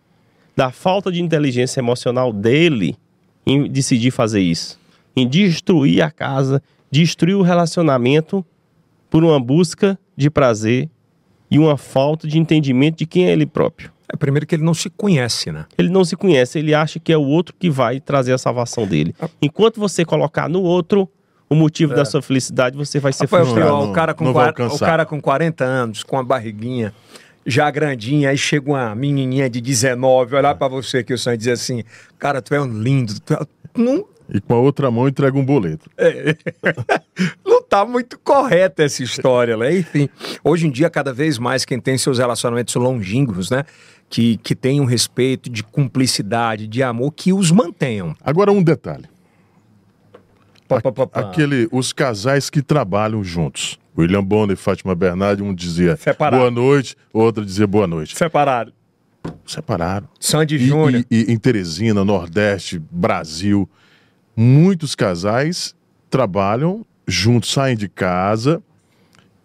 [0.56, 2.98] Da falta de inteligência emocional dele
[3.46, 4.81] em decidir fazer isso.
[5.16, 8.46] Em destruir a casa, destruir o relacionamento
[9.10, 10.90] por uma busca de prazer
[11.50, 13.92] e uma falta de entendimento de quem é ele próprio.
[14.12, 15.66] É, primeiro que ele não se conhece, né?
[15.78, 18.86] Ele não se conhece, ele acha que é o outro que vai trazer a salvação
[18.88, 19.16] dele.
[19.42, 21.10] Enquanto você colocar no outro
[21.50, 23.70] o motivo da sua felicidade, você vai ser Rapaz, frustrado.
[23.72, 26.94] não- o, cara com o cara com 40 anos, com a barriguinha
[27.46, 31.38] já grandinha, aí chega uma menininha de 19, olhar pra você aqui, o sonho e
[31.38, 31.84] dizer assim,
[32.20, 33.40] cara, tu é um lindo, tu é...
[33.76, 35.90] Não, E com a outra mão entrega um boleto.
[37.46, 39.78] não tá muito correta essa história, né?
[39.80, 40.10] Enfim,
[40.44, 43.64] hoje em dia, cada vez mais, quem tem seus relacionamentos longínquos, né?
[44.10, 48.16] Que, que tem um respeito de cumplicidade, de amor, que os mantenham.
[48.22, 49.06] Agora um detalhe.
[50.68, 51.20] Pá, pá, pá.
[51.20, 53.78] Aquele, os casais que trabalham juntos.
[53.98, 56.38] William Bonner e Fátima Bernardi, um dizia Separado.
[56.38, 58.18] boa noite, outro dizia boa noite.
[58.18, 58.72] Separado.
[59.46, 60.08] Separaram.
[60.20, 61.06] Sandy Júnior.
[61.12, 63.70] e- e em Teresina, Nordeste, Brasil,
[64.36, 65.76] muitos casais
[66.10, 68.62] trabalham juntos, saem de casa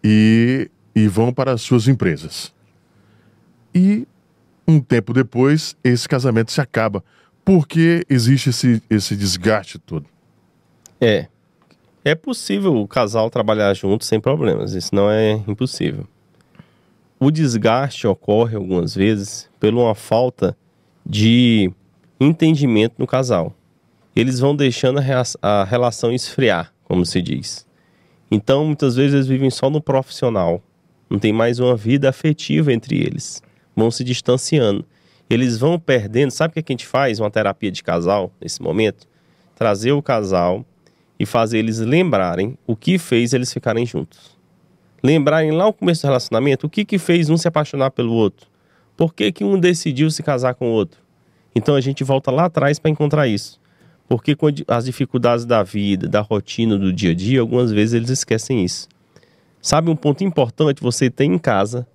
[0.02, 2.54] e, e vão para as suas empresas.
[3.74, 4.06] E
[4.66, 7.04] um tempo depois, esse casamento se acaba.
[7.44, 10.06] Porque existe esse, esse desgaste todo.
[11.00, 11.28] É.
[12.04, 16.06] É possível o casal trabalhar junto sem problemas, isso não é impossível.
[17.18, 20.56] O desgaste ocorre algumas vezes por uma falta
[21.04, 21.72] de
[22.20, 23.54] entendimento no casal.
[24.16, 25.02] Eles vão deixando a,
[25.42, 27.66] a relação esfriar, como se diz.
[28.30, 30.62] Então, muitas vezes eles vivem só no profissional.
[31.08, 33.42] Não tem mais uma vida afetiva entre eles.
[33.76, 34.86] Vão se distanciando.
[35.28, 36.30] Eles vão perdendo.
[36.30, 37.20] Sabe o que a gente faz?
[37.20, 39.06] Uma terapia de casal nesse momento?
[39.54, 40.64] Trazer o casal
[41.20, 44.34] e fazer eles lembrarem o que fez eles ficarem juntos.
[45.02, 48.48] Lembrarem lá o começo do relacionamento, o que, que fez um se apaixonar pelo outro.
[48.96, 51.00] Por que, que um decidiu se casar com o outro?
[51.54, 53.60] Então a gente volta lá atrás para encontrar isso.
[54.08, 58.10] Porque com as dificuldades da vida, da rotina, do dia a dia, algumas vezes eles
[58.10, 58.88] esquecem isso.
[59.60, 60.80] Sabe um ponto importante?
[60.80, 61.86] Você tem em casa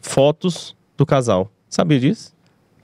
[0.00, 1.50] fotos do casal.
[1.68, 2.35] Sabia disso?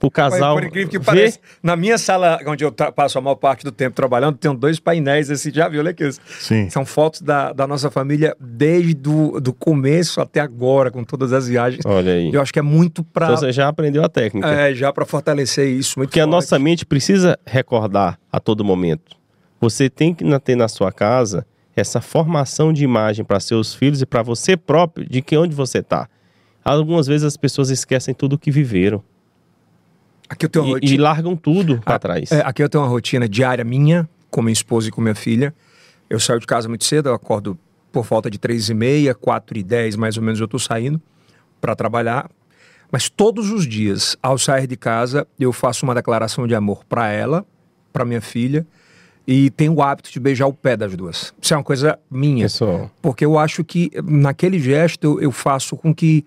[0.03, 0.55] O casal.
[0.57, 3.70] Por incrível que ver- pareça, na minha sala, onde eu passo a maior parte do
[3.70, 6.11] tempo trabalhando, tem dois painéis, esse já viu, olha aqui.
[6.41, 6.69] Sim.
[6.69, 11.47] São fotos da, da nossa família desde do, do começo até agora, com todas as
[11.47, 11.87] viagens.
[11.87, 12.31] Olha aí.
[12.33, 14.49] Eu acho que é muito para Então você já aprendeu a técnica.
[14.49, 15.99] é, já para fortalecer isso.
[15.99, 16.33] Muito Porque a forte.
[16.35, 19.16] nossa mente precisa recordar a todo momento.
[19.61, 21.47] Você tem que ter na sua casa
[21.77, 25.79] essa formação de imagem para seus filhos e para você próprio de que onde você
[25.79, 26.09] está.
[26.65, 29.03] Algumas vezes as pessoas esquecem tudo o que viveram
[30.32, 31.02] Aqui eu tenho uma e, e rotina.
[31.02, 32.32] largam tudo para Ah, trás.
[32.32, 35.54] é, aqui eu tenho uma rotina diária minha, com minha esposa e com minha filha.
[36.09, 37.59] Eu saio de casa muito cedo, eu acordo
[37.92, 41.00] por volta de três e meia, quatro e dez, mais ou menos, eu estou saindo
[41.60, 42.30] para trabalhar.
[42.90, 47.09] Mas todos os dias, ao sair de casa, eu faço uma declaração de amor para
[47.10, 47.44] ela,
[47.92, 48.66] para minha filha,
[49.26, 51.32] e tenho o hábito de beijar o pé das duas.
[51.40, 52.44] Isso é uma coisa minha.
[52.46, 56.24] Pessoal, Porque eu acho que naquele gesto eu, eu faço com que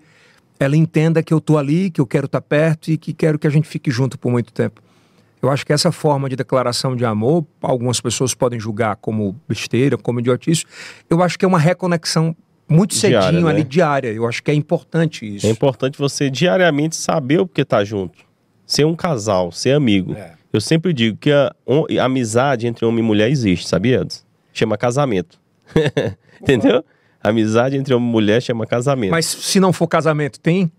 [0.58, 3.46] ela entenda que eu tô ali, que eu quero estar perto e que quero que
[3.46, 4.82] a gente fique junto por muito tempo.
[5.42, 9.96] Eu acho que essa forma de declaração de amor, algumas pessoas podem julgar como besteira,
[9.96, 10.64] como idiotice.
[11.08, 12.34] Eu acho que é uma reconexão
[12.68, 13.50] muito Diária, cedinho né?
[13.50, 14.08] ali, diária.
[14.12, 15.46] Eu acho que é importante isso.
[15.46, 18.24] é importante você diariamente saber o que tá junto.
[18.66, 20.14] Ser um casal, ser amigo.
[20.14, 20.32] É.
[20.52, 21.54] Eu sempre digo que a,
[22.00, 24.00] a amizade entre homem e mulher existe, sabia?
[24.00, 24.24] Edson?
[24.52, 25.38] Chama casamento.
[26.40, 26.84] Entendeu?
[27.28, 29.10] Amizade entre homem e mulher chama casamento.
[29.10, 30.70] Mas se não for casamento, tem?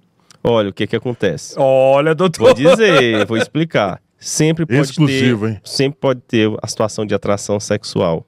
[0.42, 1.56] Olha o que que acontece.
[1.58, 2.46] Olha, doutor.
[2.46, 4.02] Vou dizer, vou explicar.
[4.18, 5.62] Sempre pode Exclusivo, ter, hein?
[5.62, 8.26] sempre pode ter a situação de atração sexual.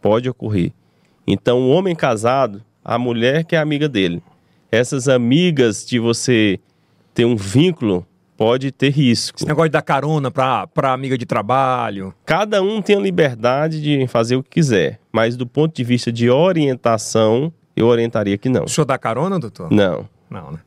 [0.00, 0.72] Pode ocorrer.
[1.26, 4.22] Então, o homem casado, a mulher que é amiga dele.
[4.70, 6.60] Essas amigas de você
[7.12, 8.06] ter um vínculo
[8.40, 9.36] pode ter risco.
[9.36, 12.14] Esse negócio de dar carona pra, pra amiga de trabalho.
[12.24, 16.10] Cada um tem a liberdade de fazer o que quiser, mas do ponto de vista
[16.10, 18.64] de orientação, eu orientaria que não.
[18.64, 19.70] O senhor dá carona, doutor?
[19.70, 20.58] Não, Não, né?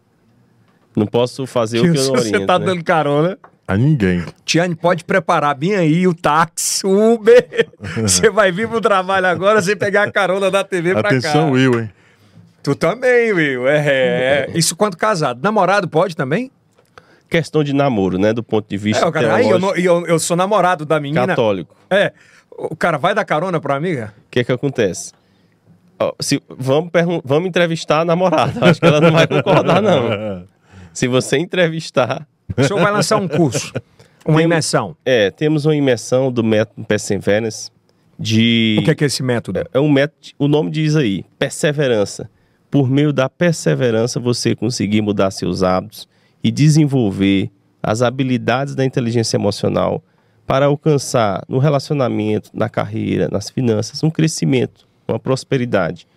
[0.96, 2.46] não posso fazer o que eu não você oriento.
[2.46, 2.66] tá né?
[2.68, 4.24] dando carona, A ninguém.
[4.46, 7.70] Tiane, pode preparar bem aí o táxi, o Uber.
[8.04, 11.52] Você vai vir pro trabalho agora sem pegar a carona da TV pra Atenção, cá.
[11.52, 11.90] Will, hein?
[12.62, 13.68] Tu também, Will.
[13.68, 13.80] É,
[14.48, 14.52] é.
[14.54, 15.42] Isso quando casado.
[15.42, 16.52] Namorado pode também?
[17.34, 18.32] Questão de namoro, né?
[18.32, 21.26] Do ponto de vista É, cara, aí eu, não- eu, eu sou namorado da menina.
[21.26, 21.76] católico.
[21.90, 22.14] É.
[22.52, 24.14] O cara vai dar carona pra amiga?
[24.28, 25.12] O que que acontece?
[26.00, 26.92] Ó, se, vamos,
[27.26, 28.54] vamos entrevistar a namorada.
[28.70, 30.46] Acho que ela não vai concordar, não.
[30.94, 32.28] Se você entrevistar...
[32.56, 33.74] O senhor vai lançar um curso,
[34.24, 34.96] uma Tem- imersão.
[35.04, 37.72] É, temos uma imersão do método Perseverance
[38.20, 38.78] de...
[38.80, 39.64] O que é, que é esse método?
[39.74, 42.30] É um método, o nome diz aí, perseverança.
[42.70, 46.08] Por meio da perseverança, você conseguir mudar seus hábitos
[46.44, 47.50] e desenvolver
[47.82, 50.04] as habilidades da inteligência emocional
[50.46, 56.08] para alcançar no relacionamento, na carreira, nas finanças, um crescimento, uma prosperidade.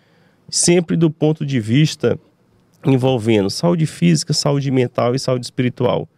[0.49, 2.19] Sempre do ponto de vista
[2.85, 6.09] envolvendo saúde física, saúde mental e saúde espiritual.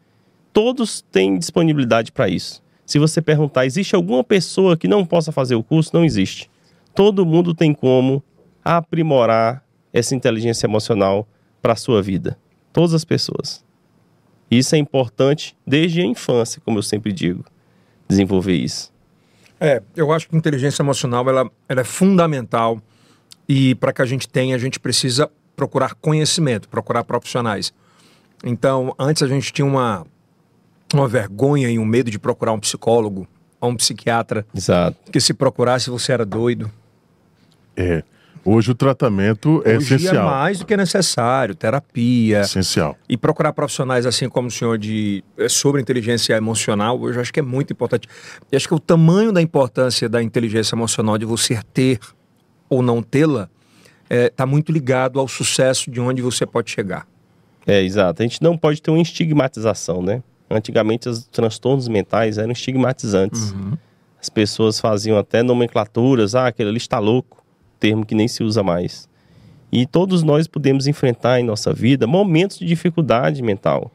[0.53, 2.63] Todos têm disponibilidade para isso.
[2.85, 5.91] Se você perguntar, existe alguma pessoa que não possa fazer o curso?
[5.95, 6.51] Não existe
[6.99, 8.21] todo mundo tem como
[8.65, 11.29] aprimorar essa inteligência emocional
[11.63, 12.37] para a sua vida.
[12.73, 13.65] Todas as pessoas.
[14.51, 17.45] Isso é importante desde a infância, como eu sempre digo,
[18.09, 18.93] desenvolver isso.
[19.61, 22.81] É, eu acho que inteligência emocional ela, ela é fundamental
[23.49, 27.73] e para que a gente tenha, a gente precisa procurar conhecimento, procurar profissionais.
[28.45, 30.07] Então, antes a gente tinha uma,
[30.95, 33.27] uma vergonha e um medo de procurar um psicólogo
[33.61, 35.11] ou um psiquiatra, Exato.
[35.11, 36.71] que se procurasse você era doido.
[37.77, 38.05] É.
[38.51, 40.27] Hoje o tratamento é Hoje essencial.
[40.27, 42.41] é mais do que necessário, terapia.
[42.41, 42.97] Essencial.
[43.07, 47.31] E procurar profissionais assim como o senhor de eh, sobre inteligência emocional, hoje eu acho
[47.31, 48.09] que é muito importante.
[48.51, 52.01] E acho que o tamanho da importância da inteligência emocional de você ter
[52.71, 53.51] ou não tê-la
[54.09, 57.07] está muito ligado ao sucesso de onde você pode chegar.
[57.67, 58.23] É, exato.
[58.23, 60.23] A gente não pode ter uma estigmatização, né?
[60.51, 63.55] Antigamente os transtornos mentais eram estigmatizantes.
[64.19, 67.38] As pessoas faziam até nomenclaturas, ah, aquele ali está louco,
[67.79, 69.09] termo que nem se usa mais.
[69.71, 73.91] E todos nós podemos enfrentar em nossa vida momentos de dificuldade mental.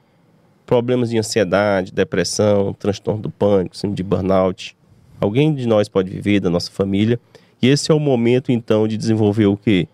[0.66, 4.76] Problemas de ansiedade, depressão, transtorno do pânico, síndrome de burnout,
[5.24, 7.18] Alguém de nós pode viver, da nossa família.
[7.62, 9.88] E esse é o momento, então, de desenvolver o quê?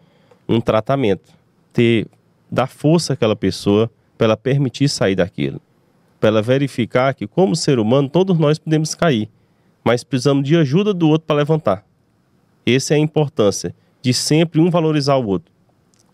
[0.47, 1.31] Um tratamento.
[1.71, 2.07] Ter,
[2.51, 5.61] dar força àquela pessoa para ela permitir sair daquilo.
[6.19, 9.29] Para ela verificar que, como ser humano, todos nós podemos cair.
[9.83, 11.85] Mas precisamos de ajuda do outro para levantar.
[12.65, 15.52] Essa é a importância de sempre um valorizar o outro.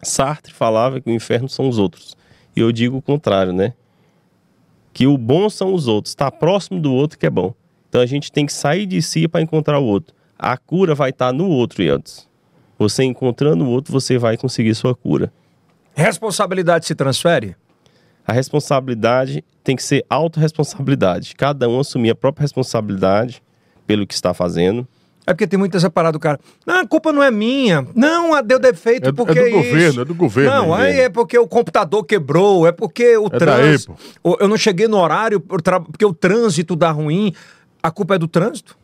[0.01, 2.15] Sartre falava que o inferno são os outros.
[2.55, 3.73] E eu digo o contrário, né?
[4.93, 6.11] Que o bom são os outros.
[6.11, 7.53] Estar próximo do outro que é bom.
[7.89, 10.15] Então a gente tem que sair de si para encontrar o outro.
[10.37, 12.25] A cura vai estar no outro, Yeltsin.
[12.77, 15.31] Você encontrando o outro, você vai conseguir sua cura.
[15.93, 17.55] Responsabilidade se transfere?
[18.27, 21.35] A responsabilidade tem que ser autorresponsabilidade.
[21.35, 23.41] Cada um assumir a própria responsabilidade
[23.87, 24.85] pelo que está fazendo.
[25.27, 26.39] É porque tem muita essa parada do cara.
[26.65, 27.85] Não, a culpa não é minha.
[27.95, 29.57] Não, deu defeito É, porque é do isso.
[29.69, 30.51] governo, é do governo.
[30.51, 33.95] Não, aí é porque o computador quebrou, é porque o É trânsito.
[34.39, 37.33] Eu não cheguei no horário porque o trânsito dá ruim.
[37.81, 38.77] A culpa é do trânsito?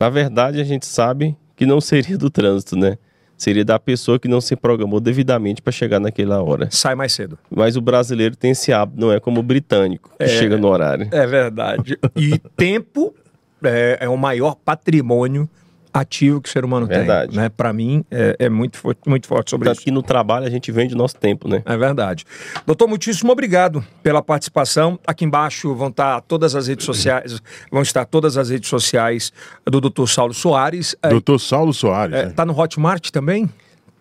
[0.00, 2.96] Na verdade, a gente sabe que não seria do trânsito, né?
[3.36, 6.68] Seria da pessoa que não se programou devidamente para chegar naquela hora.
[6.70, 7.38] Sai mais cedo.
[7.54, 11.06] Mas o brasileiro tem esse hábito, não é como o britânico, que chega no horário.
[11.12, 11.98] É verdade.
[12.16, 13.14] E tempo
[13.62, 15.48] é, é o maior patrimônio
[15.98, 17.30] ativo que o ser humano Verdade.
[17.32, 17.40] tem.
[17.40, 17.48] Né?
[17.48, 19.84] Para mim, é, é muito, muito forte sobre Tanto isso.
[19.84, 21.62] que no trabalho a gente vende o nosso tempo, né?
[21.64, 22.24] É verdade.
[22.66, 24.98] Doutor, muitíssimo obrigado pela participação.
[25.06, 27.40] Aqui embaixo vão estar todas as redes sociais,
[27.70, 29.32] vão estar todas as redes sociais
[29.64, 30.94] do doutor Saulo Soares.
[31.02, 32.14] É, Doutor Saulo Soares.
[32.14, 32.32] é, né?
[32.32, 33.48] tá no Hotmart também?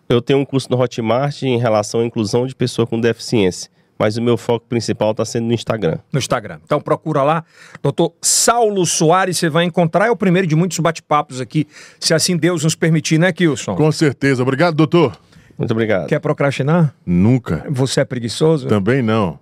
[0.09, 4.17] Eu tenho um curso no Hotmart em relação à inclusão de pessoa com deficiência, mas
[4.17, 5.97] o meu foco principal está sendo no Instagram.
[6.11, 6.59] No Instagram.
[6.63, 7.43] Então procura lá,
[7.81, 10.07] doutor Saulo Soares, você vai encontrar.
[10.07, 11.67] É o primeiro de muitos bate-papos aqui,
[11.99, 13.75] se assim Deus nos permitir, né, Kilson?
[13.75, 14.43] Com certeza.
[14.43, 15.17] Obrigado, doutor.
[15.57, 16.07] Muito obrigado.
[16.07, 16.93] Quer procrastinar?
[17.05, 17.65] Nunca.
[17.69, 18.67] Você é preguiçoso?
[18.67, 19.39] Também não.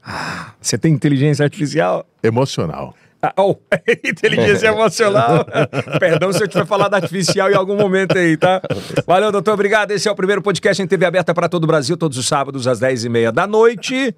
[0.62, 2.06] Você tem inteligência artificial?
[2.22, 2.94] Emocional.
[3.24, 3.56] Ah, oh,
[4.04, 5.45] inteligência emocional.
[5.98, 8.62] Perdão se eu tiver falado artificial em algum momento aí, tá?
[9.08, 9.54] Valeu, doutor.
[9.54, 9.91] Obrigado.
[9.91, 12.68] Esse é o primeiro podcast em TV aberta para todo o Brasil, todos os sábados
[12.68, 14.14] às 10h30 da noite.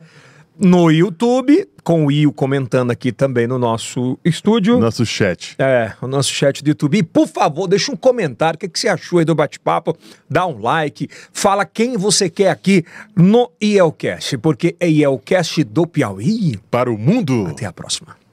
[0.57, 4.79] No YouTube, com o Io comentando aqui também no nosso estúdio.
[4.79, 5.53] Nosso chat.
[5.59, 6.97] É, o nosso chat do YouTube.
[6.97, 8.55] E, por favor, deixa um comentário.
[8.55, 9.95] O que, que você achou aí do bate-papo?
[10.27, 11.09] Dá um like.
[11.31, 16.57] Fala quem você quer aqui no IELCast, porque é IELCast do Piauí.
[16.71, 17.47] Para o mundo.
[17.51, 18.24] Até a próxima.